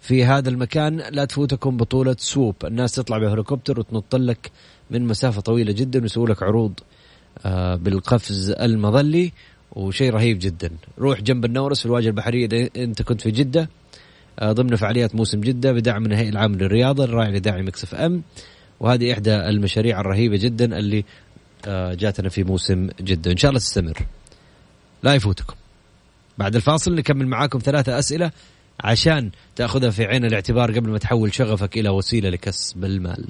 في 0.00 0.24
هذا 0.24 0.48
المكان. 0.48 0.96
لا 1.10 1.24
تفوتكم 1.24 1.76
بطولة 1.76 2.16
سوب 2.18 2.54
الناس 2.64 2.92
تطلع 2.92 3.18
بهليكوبتر 3.18 3.80
وتنط 3.80 4.14
لك 4.14 4.50
من 4.90 5.06
مسافة 5.06 5.40
طويلة 5.40 5.72
جدا 5.72 6.02
ويسووا 6.02 6.28
لك 6.28 6.42
عروض 6.42 6.72
آه، 7.44 7.74
بالقفز 7.74 8.50
المظلي 8.50 9.32
وشيء 9.72 10.12
رهيب 10.12 10.38
جدا. 10.40 10.70
روح 10.98 11.20
جنب 11.20 11.44
النورس 11.44 11.80
في 11.80 11.86
الواجهة 11.86 12.08
البحرية 12.08 12.46
إذا 12.46 12.68
أنت 12.76 13.02
كنت 13.02 13.20
في 13.20 13.30
جدة 13.30 13.68
آه، 14.38 14.52
ضمن 14.52 14.76
فعاليات 14.76 15.14
موسم 15.14 15.40
جدة 15.40 15.72
بدعم 15.72 16.06
الهيئة 16.06 16.28
العامة 16.28 16.56
للرياضة 16.56 17.04
الراعي 17.04 17.32
لداعي 17.32 17.62
مكسف 17.62 17.94
أم. 17.94 18.22
وهذه 18.80 19.12
إحدى 19.12 19.36
المشاريع 19.36 20.00
الرهيبة 20.00 20.36
جدا 20.36 20.78
اللي 20.78 21.04
جاتنا 21.68 22.28
في 22.28 22.44
موسم 22.44 22.88
جدة 23.00 23.30
إن 23.30 23.36
شاء 23.36 23.48
الله 23.48 23.60
تستمر 23.60 23.98
لا 25.02 25.14
يفوتكم 25.14 25.54
بعد 26.38 26.56
الفاصل 26.56 26.94
نكمل 26.94 27.26
معاكم 27.26 27.58
ثلاثة 27.58 27.98
أسئلة 27.98 28.30
عشان 28.80 29.30
تأخذها 29.56 29.90
في 29.90 30.04
عين 30.04 30.24
الاعتبار 30.24 30.72
قبل 30.72 30.90
ما 30.90 30.98
تحول 30.98 31.34
شغفك 31.34 31.78
إلى 31.78 31.88
وسيلة 31.88 32.30
لكسب 32.30 32.84
المال. 32.84 33.24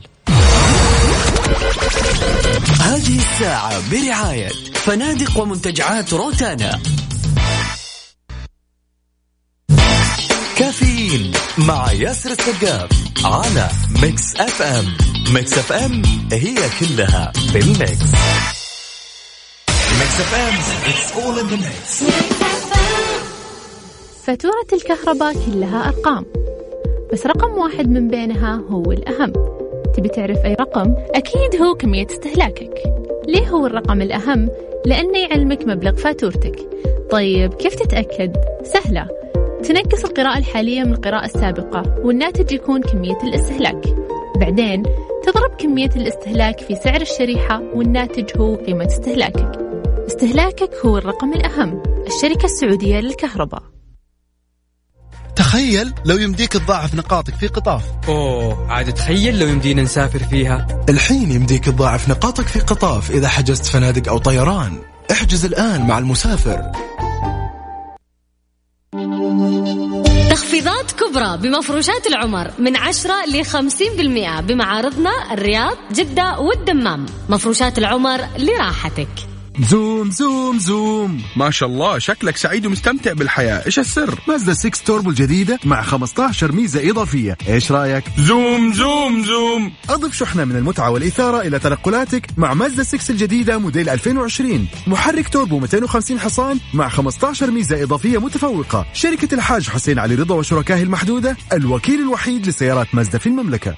هذه 2.81 3.19
الساعة 3.19 3.91
برعاية 3.91 4.49
فنادق 4.75 5.39
ومنتجعات 5.39 6.13
روتانا. 6.13 6.81
كافيين 10.59 11.33
مع 11.59 11.93
ياسر 11.93 12.31
السقاف 12.31 12.91
على 13.25 13.69
Mix 14.03 14.37
FM. 14.37 14.85
Mix 15.35 15.53
FM 15.59 16.03
هي 16.33 16.55
كلها 16.81 17.33
بال 17.53 18.13
mix. 19.99 20.21
Mix 20.21 20.35
FM 20.35 20.55
it's 20.93 21.13
all 21.17 21.39
in 21.43 21.53
the 21.53 21.65
mix. 21.65 22.05
فاتورة 24.27 24.67
الكهرباء 24.73 25.33
كلها 25.47 25.89
أرقام 25.89 26.25
بس 27.13 27.27
رقم 27.27 27.51
واحد 27.59 27.89
من 27.89 28.09
بينها 28.09 28.61
هو 28.71 28.93
الأهم 28.93 29.33
تبي 29.97 30.09
تعرف 30.09 30.39
أي 30.45 30.55
رقم؟ 30.55 30.95
أكيد 31.15 31.63
هو 31.63 31.75
كمية 31.75 32.07
استهلاكك 32.11 32.75
ليه 33.29 33.49
هو 33.49 33.67
الرقم 33.67 34.03
الأهم؟ 34.03 34.49
لأنه 34.87 35.19
يعلمك 35.19 35.63
مبلغ 35.67 35.97
فاتورتك 35.97 36.57
طيب 37.11 37.55
كيف 37.55 37.75
تتأكد؟ 37.75 38.37
سهلة 38.75 39.22
تنقص 39.63 40.05
القراءة 40.05 40.39
الحالية 40.39 40.83
من 40.83 40.93
القراءة 40.93 41.25
السابقة 41.25 41.83
والناتج 42.05 42.53
يكون 42.53 42.83
كمية 42.83 43.19
الاستهلاك. 43.23 43.83
بعدين 44.41 44.83
تضرب 45.27 45.51
كمية 45.59 45.91
الاستهلاك 45.97 46.61
في 46.61 46.75
سعر 46.75 47.01
الشريحة 47.01 47.63
والناتج 47.75 48.25
هو 48.37 48.55
قيمة 48.55 48.87
استهلاكك. 48.87 49.59
استهلاكك 50.07 50.71
هو 50.87 50.99
الرقم 50.99 51.33
الأهم. 51.33 51.83
الشركة 52.07 52.45
السعودية 52.45 53.01
للكهرباء. 53.01 53.63
تخيل 55.37 55.93
لو 56.05 56.19
يمديك 56.19 56.53
تضاعف 56.53 56.95
نقاطك 56.95 57.35
في 57.35 57.47
قطاف. 57.47 57.85
أوه 58.09 58.73
عاد 58.73 58.93
تخيل 58.95 59.39
لو 59.39 59.47
يمدينا 59.47 59.83
نسافر 59.83 60.19
فيها. 60.19 60.85
الحين 60.89 61.31
يمديك 61.31 61.65
تضاعف 61.65 62.09
نقاطك 62.09 62.47
في 62.47 62.61
قطاف 62.61 63.11
إذا 63.11 63.29
حجزت 63.29 63.67
فنادق 63.67 64.09
أو 64.09 64.19
طيران. 64.19 64.79
احجز 65.11 65.45
الآن 65.45 65.87
مع 65.87 65.99
المسافر. 65.99 66.73
تخفيضات 70.31 70.93
كبرى 70.93 71.39
بمفروشات 71.43 72.07
العمر 72.07 72.51
من 72.59 72.77
10 72.77 73.15
ل 73.27 73.45
50% 73.45 74.41
بمعارضنا 74.41 75.11
الرياض 75.33 75.77
جدة 75.93 76.41
والدمام. 76.41 77.07
مفروشات 77.29 77.79
العمر 77.79 78.21
لراحتك. 78.39 79.32
zoom 79.61 80.11
zoom 80.11 80.59
zoom. 80.59 81.23
ما 81.37 81.51
شاء 81.51 81.69
الله 81.69 81.99
شكلك 81.99 82.37
سعيد 82.37 82.67
ومستمتع 82.67 83.13
بالحياة. 83.13 83.67
إيش 83.67 83.79
السر؟ 83.79 84.19
مازدا 84.29 84.53
6 84.53 84.85
توربو 84.85 85.11
الجديدة 85.11 85.59
مع 85.65 85.83
15 85.83 86.53
ميزة 86.53 86.91
إضافية. 86.91 87.39
إيش 87.49 87.73
رأيك؟ 87.73 88.05
zoom 88.19 88.73
zoom 88.73 89.25
zoom. 89.25 89.73
أضف 89.89 90.17
شحنة 90.17 90.45
من 90.45 90.57
المتعة 90.57 90.91
والإثارة 90.91 91.41
إلى 91.41 91.59
تنقلاتك 91.59 92.27
مع 92.37 92.55
مازدا 92.55 92.83
6 92.83 93.11
الجديدة 93.11 93.59
موديل 93.59 93.89
2020 93.89 94.69
محرك 94.87 95.29
توربو 95.29 95.59
250 95.59 96.21
حصان 96.21 96.61
مع 96.75 96.89
15 96.89 97.51
ميزة 97.51 97.83
إضافية 97.83 98.19
متفوقة. 98.19 98.87
شركة 98.93 99.35
الحاج 99.35 99.69
حسين 99.69 99.99
علي 99.99 100.15
رضا 100.15 100.35
وشركائه 100.35 100.83
المحدودة 100.83 101.37
الوكيل 101.53 102.01
الوحيد 102.01 102.47
لسيارات 102.47 102.95
مازدا 102.95 103.19
في 103.19 103.27
المملكة. 103.27 103.75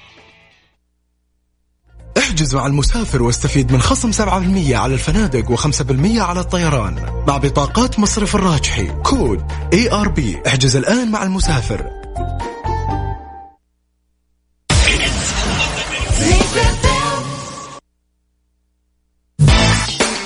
احجز 2.18 2.54
مع 2.54 2.66
المسافر 2.66 3.22
واستفيد 3.22 3.72
من 3.72 3.82
خصم 3.82 4.12
7% 4.12 4.72
على 4.72 4.94
الفنادق 4.94 5.56
و5% 5.56 6.18
على 6.18 6.40
الطيران 6.40 7.24
مع 7.28 7.36
بطاقات 7.36 7.98
مصرف 7.98 8.34
الراجحي 8.34 8.86
code 8.86 9.42
ARB 9.72 10.42
احجز 10.46 10.76
الآن 10.76 11.10
مع 11.10 11.22
المسافر 11.22 11.90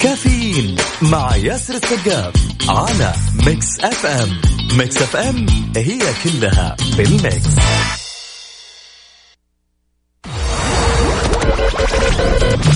كافيين 0.00 0.76
مع 1.02 1.36
ياسر 1.36 1.74
السقاف 1.74 2.34
على 2.68 3.12
Mix 3.46 3.80
FM. 3.80 4.40
Mix 4.78 4.96
FM 4.96 5.46
هي 5.76 5.98
كلها 6.24 6.76
بال 6.96 7.13
mix. 7.13 7.48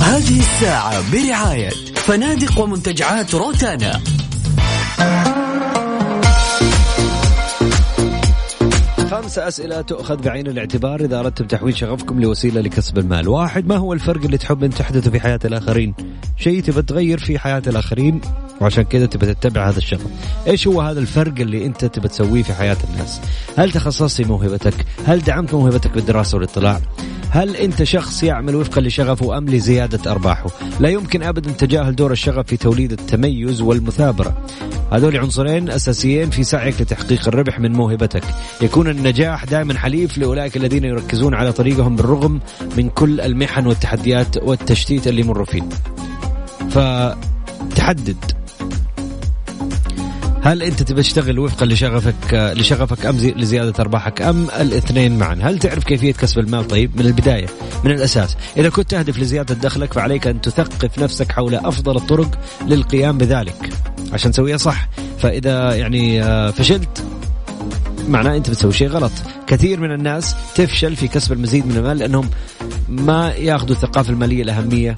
هذه 0.02 0.38
الساعة 0.38 1.12
برعاية 1.12 1.70
فنادق 1.94 2.60
ومنتجعات 2.60 3.34
روتانا. 3.34 4.00
خمسة 9.10 9.48
أسئلة 9.48 9.80
تؤخذ 9.80 10.16
بعين 10.16 10.46
الاعتبار 10.46 11.00
إذا 11.00 11.20
أردتم 11.20 11.46
تحويل 11.46 11.76
شغفكم 11.76 12.20
لوسيلة 12.20 12.60
لكسب 12.60 12.98
المال. 12.98 13.28
واحد 13.28 13.66
ما 13.66 13.76
هو 13.76 13.92
الفرق 13.92 14.24
اللي 14.24 14.38
تحب 14.38 14.64
أن 14.64 14.70
تحدثه 14.70 15.10
في 15.10 15.20
حياة 15.20 15.40
الآخرين؟ 15.44 15.94
شيء 16.36 16.62
تبى 16.62 16.82
تغير 16.82 17.18
في 17.18 17.38
حياة 17.38 17.62
الآخرين؟ 17.66 18.20
وعشان 18.60 18.84
كذا 18.84 19.06
تبى 19.06 19.34
تتبع 19.34 19.68
هذا 19.68 19.78
الشغف. 19.78 20.06
إيش 20.46 20.66
هو 20.66 20.80
هذا 20.80 21.00
الفرق 21.00 21.34
اللي 21.40 21.66
أنت 21.66 21.84
تبى 21.84 22.08
تسويه 22.08 22.42
في 22.42 22.54
حياة 22.54 22.76
الناس؟ 22.90 23.20
هل 23.58 23.72
تخصصت 23.72 24.20
موهبتك؟ 24.20 24.74
هل 25.06 25.20
دعمت 25.20 25.54
موهبتك 25.54 25.90
بالدراسة 25.90 26.36
والإطلاع؟ 26.36 26.80
هل 27.32 27.56
أنت 27.56 27.82
شخص 27.82 28.22
يعمل 28.22 28.56
وفقا 28.56 28.80
لشغفه 28.80 29.38
أم 29.38 29.48
لزيادة 29.48 30.10
أرباحه؟ 30.10 30.46
لا 30.80 30.88
يمكن 30.88 31.22
أبدا 31.22 31.52
تجاهل 31.52 31.94
دور 31.94 32.12
الشغف 32.12 32.46
في 32.46 32.56
توليد 32.56 32.92
التميز 32.92 33.60
والمثابرة. 33.60 34.44
هذول 34.92 35.16
عنصرين 35.16 35.70
أساسيين 35.70 36.30
في 36.30 36.44
سعيك 36.44 36.80
لتحقيق 36.80 37.28
الربح 37.28 37.60
من 37.60 37.72
موهبتك. 37.72 38.24
يكون 38.60 38.88
النجاح 38.88 39.44
دائما 39.44 39.78
حليف 39.78 40.18
لأولئك 40.18 40.56
الذين 40.56 40.84
يركزون 40.84 41.34
على 41.34 41.52
طريقهم 41.52 41.96
بالرغم 41.96 42.40
من 42.76 42.88
كل 42.88 43.20
المحن 43.20 43.66
والتحديات 43.66 44.36
والتشتيت 44.36 45.08
اللي 45.08 45.20
يمروا 45.20 45.46
فيه. 45.46 45.62
فتحدد. 46.70 48.41
هل 50.42 50.62
انت 50.62 50.82
تبي 50.82 51.02
تشتغل 51.02 51.38
وفقا 51.38 51.66
لشغفك 51.66 52.34
لشغفك 52.56 53.06
أم 53.06 53.18
زي- 53.18 53.30
لزيادة 53.36 53.72
أرباحك 53.80 54.22
أم 54.22 54.46
الاثنين 54.60 55.18
معا؟ 55.18 55.38
هل 55.42 55.58
تعرف 55.58 55.84
كيفية 55.84 56.12
كسب 56.12 56.38
المال؟ 56.38 56.68
طيب 56.68 56.90
من 57.00 57.06
البداية 57.06 57.46
من 57.84 57.90
الأساس؟ 57.90 58.36
إذا 58.56 58.68
كنت 58.68 58.90
تهدف 58.90 59.18
لزيادة 59.18 59.54
دخلك 59.54 59.92
فعليك 59.92 60.26
أن 60.26 60.40
تثقف 60.40 60.98
نفسك 60.98 61.32
حول 61.32 61.54
أفضل 61.54 61.96
الطرق 61.96 62.38
للقيام 62.66 63.18
بذلك. 63.18 63.70
عشان 64.12 64.30
تسويها 64.32 64.56
صح. 64.56 64.88
فإذا 65.18 65.74
يعني 65.74 66.22
آه، 66.22 66.50
فشلت 66.50 67.04
معناه 68.08 68.36
أنت 68.36 68.50
بتسوي 68.50 68.72
شيء 68.72 68.88
غلط. 68.88 69.12
كثير 69.46 69.80
من 69.80 69.92
الناس 69.92 70.34
تفشل 70.54 70.96
في 70.96 71.08
كسب 71.08 71.32
المزيد 71.32 71.66
من 71.66 71.76
المال 71.76 71.98
لأنهم 71.98 72.30
ما 72.88 73.30
يأخذوا 73.32 73.70
الثقافة 73.76 74.10
المالية 74.12 74.42
الأهمية 74.42 74.96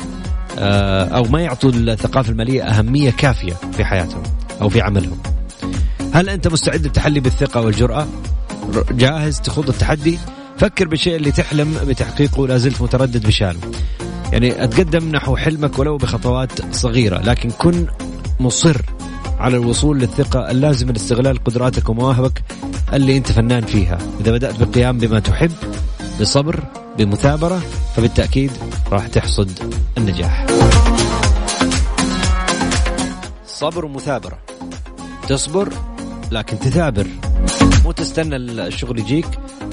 آه، 0.59 1.05
أو 1.05 1.25
ما 1.25 1.41
يعطوا 1.41 1.71
الثقافة 1.71 2.31
المالية 2.31 2.63
أهمية 2.63 3.11
كافية 3.11 3.53
في 3.77 3.85
حياتهم. 3.85 4.23
أو 4.65 4.69
في 4.69 4.81
عملهم. 4.81 5.19
هل 6.13 6.29
أنت 6.29 6.49
مستعد 6.49 6.85
للتحلي 6.85 7.21
بالثقة 7.21 7.61
والجرأة؟ 7.61 8.07
جاهز 8.91 9.41
تخوض 9.41 9.69
التحدي؟ 9.69 10.19
فكر 10.59 10.89
بالشيء 10.89 11.17
اللي 11.17 11.33
تحلم 11.33 11.79
بتحقيقه 11.87 12.47
لا 12.47 12.59
زلت 12.59 12.83
متردد 12.83 13.27
بشانه. 13.27 13.59
يعني 14.33 14.65
أتقدم 14.65 15.09
نحو 15.09 15.37
حلمك 15.37 15.79
ولو 15.79 15.97
بخطوات 15.97 16.75
صغيرة 16.75 17.19
لكن 17.19 17.51
كن 17.51 17.87
مصر 18.41 18.77
على 19.39 19.57
الوصول 19.57 19.99
للثقة 19.99 20.51
اللازمة 20.51 20.93
لاستغلال 20.93 21.45
قدراتك 21.45 21.89
ومواهبك 21.89 22.43
اللي 22.93 23.17
أنت 23.17 23.33
فنان 23.33 23.63
فيها. 23.65 23.99
إذا 24.21 24.33
بدأت 24.33 24.59
بالقيام 24.59 24.99
بما 24.99 25.21
تحب 25.21 25.53
بصبر 26.21 26.65
بمثابرة 26.99 27.63
فبالتأكيد 27.97 28.51
راح 28.93 29.07
تحصد 29.07 29.51
النجاح. 29.99 30.47
صبر 33.55 33.85
ومثابرة 33.85 34.39
تصبر 35.29 35.73
لكن 36.33 36.59
تثابر. 36.59 37.07
مو 37.85 37.93
تستنى 37.93 38.37
الشغل 38.37 38.99
يجيك 38.99 39.27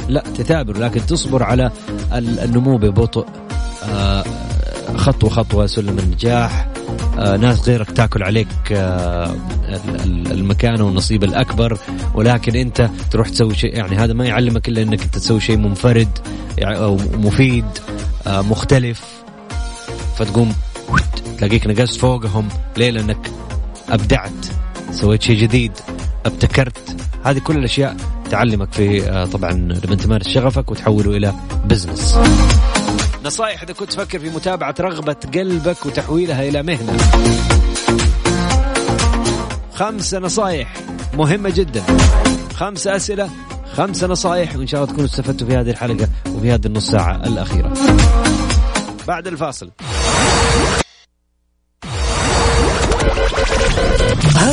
لا 0.10 0.24
تثابر 0.38 0.78
لكن 0.78 1.06
تصبر 1.06 1.44
على 1.44 1.72
النمو 2.14 2.78
ببطء. 2.78 3.26
آه، 3.84 4.24
خطوة 4.96 5.30
خطوة 5.30 5.66
سلم 5.66 6.00
النجاح. 6.00 6.68
آه، 7.18 7.38
ناس 7.38 7.70
غيرك 7.70 7.92
تاكل 7.92 8.24
عليك 8.24 8.48
آه، 8.72 9.36
المكان 10.06 10.82
والنصيب 10.82 11.24
الأكبر. 11.24 11.78
ولكن 12.14 12.56
أنت 12.56 12.90
تروح 13.12 13.30
تسوي 13.30 13.56
شيء 13.56 13.76
يعني 13.76 13.96
هذا 13.96 14.14
ما 14.14 14.26
يعلمك 14.26 14.68
إلا 14.68 14.82
أنك 14.82 15.04
أنت 15.04 15.16
تسوي 15.16 15.40
شيء 15.40 15.58
منفرد 15.58 16.20
أو 16.64 16.96
مفيد 16.96 17.66
مختلف. 18.28 19.04
فتقوم 20.18 20.54
تلاقيك 21.38 21.68
نقصت 21.68 22.00
فوقهم 22.00 22.48
ليه 22.78 22.90
لانك 22.90 23.32
أبدعت 23.92 24.46
سويت 24.92 25.22
شيء 25.22 25.38
جديد 25.38 25.72
ابتكرت. 26.26 26.96
هذه 27.24 27.40
كل 27.40 27.58
الأشياء 27.58 27.96
تعلمك 28.32 28.74
في 28.74 29.10
آه، 29.10 29.26
طبعا 29.26 29.52
لما 29.52 29.96
تمارس 29.96 30.28
شغفك 30.28 30.72
وتحوله 30.72 31.18
إلى 31.18 31.34
business 31.66 32.18
نصائح 33.26 33.64
إذا 33.64 33.74
كنت 33.74 33.92
تفكر 33.92 34.20
في 34.20 34.30
متابعة 34.30 34.76
رغبة 34.80 35.16
قلبك 35.34 35.86
وتحويلها 35.86 36.44
إلى 36.50 36.64
مهنة. 36.64 36.98
خمسة 39.74 40.20
نصائح 40.20 40.74
مهمة 41.14 41.50
جدا. 41.50 41.84
خمسة 42.56 42.96
أسئلة 42.96 43.30
خمسة 43.74 44.08
نصائح 44.08 44.56
وإن 44.56 44.68
شاء 44.68 44.82
الله 44.82 44.94
تكونوا 44.94 45.10
استفدتوا 45.10 45.48
في 45.48 45.58
هذه 45.58 45.70
الحلقة 45.70 46.08
وفي 46.36 46.52
هذه 46.52 46.66
النص 46.66 46.92
ساعة 46.92 47.16
الأخيرة. 47.16 47.74
بعد 49.08 49.28
الفاصل. 49.28 49.72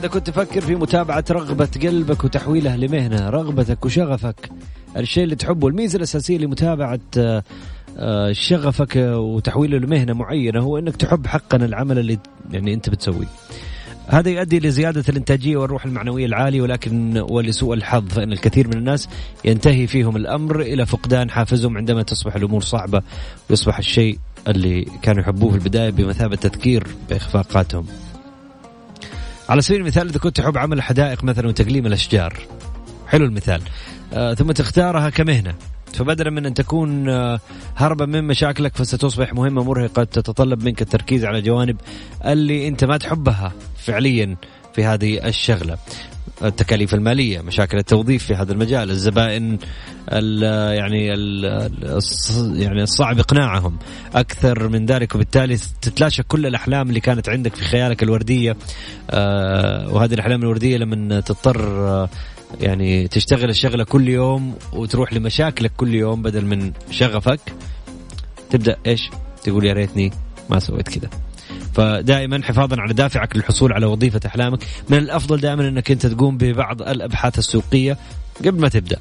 إذا 0.00 0.08
كنت 0.08 0.30
تفكر 0.30 0.60
في 0.60 0.74
متابعة 0.74 1.24
رغبة 1.30 1.68
قلبك 1.82 2.24
وتحويلها 2.24 2.76
لمهنة 2.76 3.30
رغبتك 3.30 3.84
وشغفك 3.84 4.50
الشيء 4.96 5.24
اللي 5.24 5.34
تحبه 5.34 5.68
الميزة 5.68 5.96
الأساسية 5.96 6.38
لمتابعة 6.38 7.00
آه، 7.18 7.42
آه، 7.98 8.32
شغفك 8.32 8.96
وتحويله 8.96 9.78
لمهنة 9.78 10.12
معينة 10.12 10.60
هو 10.60 10.78
أنك 10.78 10.96
تحب 10.96 11.26
حقا 11.26 11.56
العمل 11.56 11.98
اللي 11.98 12.18
يعني 12.50 12.74
أنت 12.74 12.90
بتسويه. 12.90 13.26
هذا 14.06 14.30
يؤدي 14.30 14.58
لزيادة 14.58 15.04
الإنتاجية 15.08 15.56
والروح 15.56 15.84
المعنوية 15.84 16.26
العالية 16.26 16.62
ولكن 16.62 17.24
ولسوء 17.30 17.74
الحظ 17.74 18.08
فإن 18.08 18.32
الكثير 18.32 18.68
من 18.68 18.76
الناس 18.76 19.08
ينتهي 19.44 19.86
فيهم 19.86 20.16
الأمر 20.16 20.60
إلى 20.60 20.86
فقدان 20.86 21.30
حافزهم 21.30 21.76
عندما 21.76 22.02
تصبح 22.02 22.36
الأمور 22.36 22.62
صعبة 22.62 23.02
ويصبح 23.50 23.78
الشيء 23.78 24.18
اللي 24.48 24.86
كانوا 25.02 25.22
يحبوه 25.22 25.50
في 25.50 25.56
البداية 25.56 25.90
بمثابة 25.90 26.36
تذكير 26.36 26.86
بإخفاقاتهم. 27.10 27.86
على 29.50 29.62
سبيل 29.62 29.80
المثال 29.80 30.08
إذا 30.08 30.18
كنت 30.18 30.36
تحب 30.36 30.58
عمل 30.58 30.78
الحدائق 30.78 31.24
مثلا 31.24 31.48
وتقليم 31.48 31.86
الأشجار. 31.86 32.38
حلو 33.06 33.24
المثال. 33.24 33.62
آه 34.12 34.34
ثم 34.34 34.52
تختارها 34.52 35.10
كمهنة. 35.10 35.54
فبدلا 35.92 36.30
من 36.30 36.46
أن 36.46 36.54
تكون 36.54 37.08
آه 37.08 37.40
هربا 37.76 38.06
من 38.06 38.24
مشاكلك 38.24 38.76
فستصبح 38.76 39.34
مهمة 39.34 39.64
مرهقة 39.64 40.04
تتطلب 40.04 40.62
منك 40.62 40.82
التركيز 40.82 41.24
على 41.24 41.40
جوانب 41.40 41.76
اللي 42.24 42.68
أنت 42.68 42.84
ما 42.84 42.96
تحبها 42.96 43.52
فعليا 43.76 44.36
في 44.74 44.84
هذه 44.84 45.26
الشغلة. 45.26 45.78
التكاليف 46.44 46.94
المالية، 46.94 47.40
مشاكل 47.40 47.78
التوظيف 47.78 48.24
في 48.24 48.34
هذا 48.34 48.52
المجال، 48.52 48.90
الزبائن 48.90 49.58
ال 50.08 50.42
يعني 50.76 51.14
ال 51.14 51.44
يعني 52.56 52.82
الصعب 52.82 53.18
إقناعهم، 53.18 53.78
أكثر 54.14 54.68
من 54.68 54.86
ذلك 54.86 55.14
وبالتالي 55.14 55.56
تتلاشى 55.82 56.22
كل 56.22 56.46
الأحلام 56.46 56.88
اللي 56.88 57.00
كانت 57.00 57.28
عندك 57.28 57.54
في 57.54 57.64
خيالك 57.64 58.02
الوردية 58.02 58.56
آه 59.10 59.92
وهذه 59.94 60.14
الأحلام 60.14 60.42
الوردية 60.42 60.76
لما 60.76 61.20
تضطر 61.20 61.88
آه 61.88 62.08
يعني 62.60 63.08
تشتغل 63.08 63.50
الشغلة 63.50 63.84
كل 63.84 64.08
يوم 64.08 64.54
وتروح 64.72 65.12
لمشاكلك 65.12 65.72
كل 65.76 65.94
يوم 65.94 66.22
بدل 66.22 66.44
من 66.44 66.72
شغفك 66.90 67.40
تبدأ 68.50 68.76
إيش؟ 68.86 69.10
تقول 69.44 69.64
يا 69.64 69.72
ريتني 69.72 70.10
ما 70.50 70.58
سويت 70.58 70.88
كذا. 70.88 71.10
فدائما 71.74 72.42
حفاظا 72.42 72.80
على 72.80 72.94
دافعك 72.94 73.36
للحصول 73.36 73.72
على 73.72 73.86
وظيفة 73.86 74.20
أحلامك. 74.26 74.58
من 74.88 74.98
الأفضل 74.98 75.40
دائما 75.40 75.68
أنك 75.68 75.90
أنت 75.90 76.06
تقوم 76.06 76.38
ببعض 76.38 76.82
الأبحاث 76.82 77.38
السوقية 77.38 77.96
قبل 78.38 78.60
ما 78.60 78.68
تبدأ. 78.68 78.96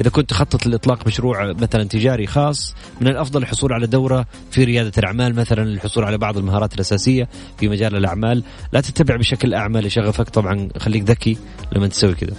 إذا 0.00 0.10
كنت 0.10 0.30
تخطط 0.30 0.66
لإطلاق 0.66 1.06
مشروع 1.06 1.52
مثلا 1.52 1.84
تجاري 1.84 2.26
خاص 2.26 2.74
من 3.00 3.08
الأفضل 3.08 3.42
الحصول 3.42 3.72
على 3.72 3.86
دورة 3.86 4.26
في 4.50 4.64
ريادة 4.64 4.92
الأعمال 4.98 5.34
مثلا 5.34 5.64
للحصول 5.64 6.04
على 6.04 6.18
بعض 6.18 6.36
المهارات 6.38 6.74
الأساسية 6.74 7.28
في 7.58 7.68
مجال 7.68 7.96
الأعمال. 7.96 8.42
لا 8.72 8.80
تتبع 8.80 9.16
بشكل 9.16 9.54
أعمى 9.54 9.80
لشغفك 9.80 10.28
طبعا 10.28 10.68
خليك 10.78 11.02
ذكي 11.02 11.38
لما 11.72 11.86
تسوي 11.86 12.14
كذا. 12.14 12.34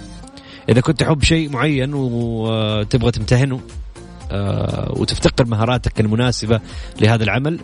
إذا 0.68 0.80
كنت 0.80 1.00
تحب 1.00 1.22
شيء 1.22 1.50
معين 1.50 1.94
وتبغى 1.94 3.10
تمتهنه 3.10 3.60
آه، 4.30 4.92
وتفتقر 4.96 5.46
مهاراتك 5.46 6.00
المناسبة 6.00 6.60
لهذا 7.00 7.24
العمل 7.24 7.60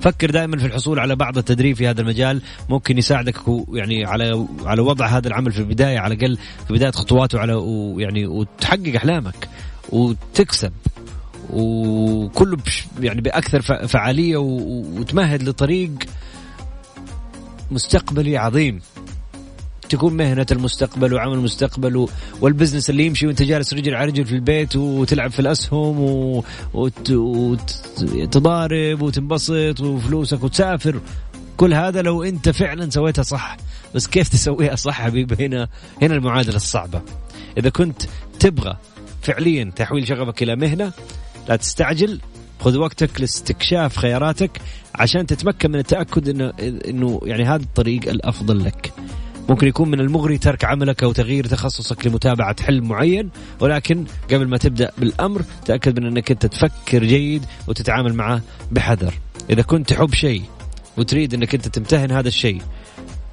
فكر 0.00 0.30
دائما 0.30 0.58
في 0.58 0.66
الحصول 0.66 0.98
على 0.98 1.16
بعض 1.16 1.38
التدريب 1.38 1.76
في 1.76 1.88
هذا 1.88 2.00
المجال. 2.00 2.42
ممكن 2.68 2.98
يساعدك 2.98 3.36
يعني 3.72 4.04
على 4.04 4.46
على 4.64 4.82
وضع 4.82 5.06
هذا 5.06 5.28
العمل 5.28 5.52
في 5.52 5.58
البداية 5.58 5.98
على 5.98 6.14
الأقل 6.14 6.38
في 6.66 6.72
بداية 6.72 6.90
خطواته 6.90 7.38
على 7.38 7.54
ويعني 7.54 8.26
وتحقق 8.26 8.94
أحلامك 8.96 9.48
وتكسب. 9.88 10.72
وكله 11.50 12.58
يعني 13.00 13.20
بأكثر 13.20 13.60
فعالية 13.86 14.36
وتمهد 14.36 15.42
لطريق 15.42 15.92
مستقبلي 17.70 18.36
عظيم. 18.36 18.80
تكون 19.88 20.16
مهنة 20.16 20.46
المستقبل 20.52 21.14
وعمل 21.14 21.32
المستقبل 21.32 22.08
والبزنس 22.40 22.90
اللي 22.90 23.06
يمشي 23.06 23.26
وانت 23.26 23.42
جالس 23.42 23.74
رجل 23.74 23.94
على 23.94 24.06
رجل 24.06 24.24
في 24.24 24.34
البيت 24.34 24.76
وتلعب 24.76 25.30
في 25.30 25.40
الأسهم 25.40 26.00
وتضارب 27.94 29.02
وتنبسط 29.02 29.80
وفلوسك 29.80 30.44
وتسافر. 30.44 31.00
كل 31.56 31.74
هذا 31.74 32.02
لو 32.02 32.22
انت 32.22 32.48
فعلا 32.48 32.90
سويتها 32.90 33.22
صح. 33.22 33.56
بس 33.94 34.06
كيف 34.06 34.28
تسويها 34.28 34.74
صح 34.74 35.00
حبيبي؟ 35.00 35.46
هنا 35.46 35.68
هنا 36.02 36.14
المعادلة 36.14 36.56
الصعبة. 36.56 37.02
إذا 37.58 37.70
كنت 37.70 38.02
تبغى 38.40 38.76
فعليا 39.22 39.72
تحويل 39.76 40.08
شغفك 40.08 40.42
إلى 40.42 40.56
مهنة 40.56 40.92
لا 41.48 41.56
تستعجل. 41.56 42.20
خذ 42.60 42.78
وقتك 42.78 43.20
لاستكشاف 43.20 43.96
خياراتك 43.96 44.60
عشان 44.94 45.26
تتمكن 45.26 45.70
من 45.70 45.78
التأكد 45.78 46.28
انه 46.28 46.52
إنه 46.88 47.20
يعني 47.24 47.44
هذا 47.44 47.62
الطريق 47.62 48.08
الأفضل 48.08 48.64
لك. 48.64 48.92
ممكن 49.48 49.66
يكون 49.66 49.90
من 49.90 50.00
المغري 50.00 50.38
ترك 50.38 50.64
عملك 50.64 51.02
أو 51.02 51.12
تغيير 51.12 51.46
تخصصك 51.46 52.06
لمتابعة 52.06 52.62
حلم 52.62 52.88
معين 52.88 53.30
ولكن 53.60 54.04
قبل 54.30 54.48
ما 54.48 54.56
تبدأ 54.56 54.90
بالأمر 54.98 55.42
تأكد 55.64 56.00
من 56.00 56.06
أنك 56.06 56.30
أنت 56.30 56.46
تفكر 56.46 57.04
جيد 57.04 57.44
وتتعامل 57.68 58.14
معه 58.14 58.42
بحذر. 58.72 59.14
إذا 59.50 59.62
كنت 59.62 59.88
تحب 59.88 60.14
شيء 60.14 60.42
وتريد 60.96 61.34
أنك 61.34 61.54
أنت 61.54 61.68
تمتهن 61.68 62.10
هذا 62.10 62.28
الشيء 62.28 62.62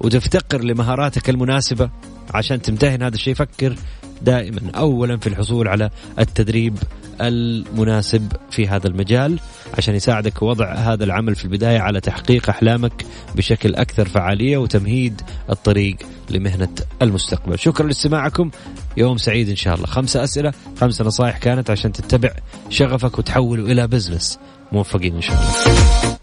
وتفتقر 0.00 0.64
لمهاراتك 0.64 1.30
المناسبة 1.30 1.90
عشان 2.34 2.62
تمتهن 2.62 3.02
هذا 3.02 3.14
الشيء 3.14 3.34
فكر 3.34 3.76
دائما 4.22 4.70
اولا 4.74 5.16
في 5.16 5.26
الحصول 5.26 5.68
على 5.68 5.90
التدريب 6.18 6.78
المناسب 7.20 8.32
في 8.50 8.68
هذا 8.68 8.88
المجال 8.88 9.38
عشان 9.78 9.94
يساعدك 9.94 10.42
وضع 10.42 10.74
هذا 10.74 11.04
العمل 11.04 11.34
في 11.34 11.44
البداية 11.44 11.78
على 11.78 12.00
تحقيق 12.00 12.48
أحلامك 12.48 13.06
بشكل 13.34 13.74
أكثر 13.74 14.08
فعالية 14.08 14.56
وتمهيد 14.56 15.22
الطريق 15.50 15.96
لمهنة 16.30 16.68
المستقبل. 17.02 17.58
شكرا 17.58 17.86
لاستماعكم 17.86 18.50
يوم 18.96 19.18
سعيد 19.18 19.48
إن 19.48 19.56
شاء 19.56 19.74
الله. 19.74 19.86
خمسه 19.86 20.24
أسئلة، 20.24 20.52
خمسه 20.80 21.04
نصائح 21.04 21.38
كانت 21.38 21.70
عشان 21.70 21.92
تتبع 21.92 22.30
شغفك 22.70 23.18
وتحوله 23.18 23.72
إلى 23.72 23.86
بزنس. 23.86 24.38
موفقين 24.72 25.14
إن 25.14 25.22
شاء 25.22 25.36
الله. 25.36 26.16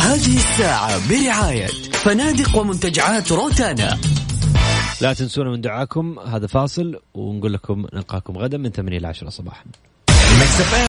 هذه 0.00 0.36
الساعة 0.36 1.08
برعاية 1.10 1.66
فنادق 1.92 2.56
ومنتجعات 2.56 3.32
روتانا 3.32 3.98
لا 5.02 5.12
تنسونا 5.12 5.50
من 5.50 5.60
دعاكم. 5.60 6.18
هذا 6.18 6.46
فاصل 6.46 7.00
ونقول 7.14 7.52
لكم 7.52 7.86
نلقاكم 7.94 8.38
غدا 8.38 8.58
من 8.58 8.70
8 8.70 8.98
إلى 8.98 9.06
10 9.06 9.28
صباحا. 9.28 9.64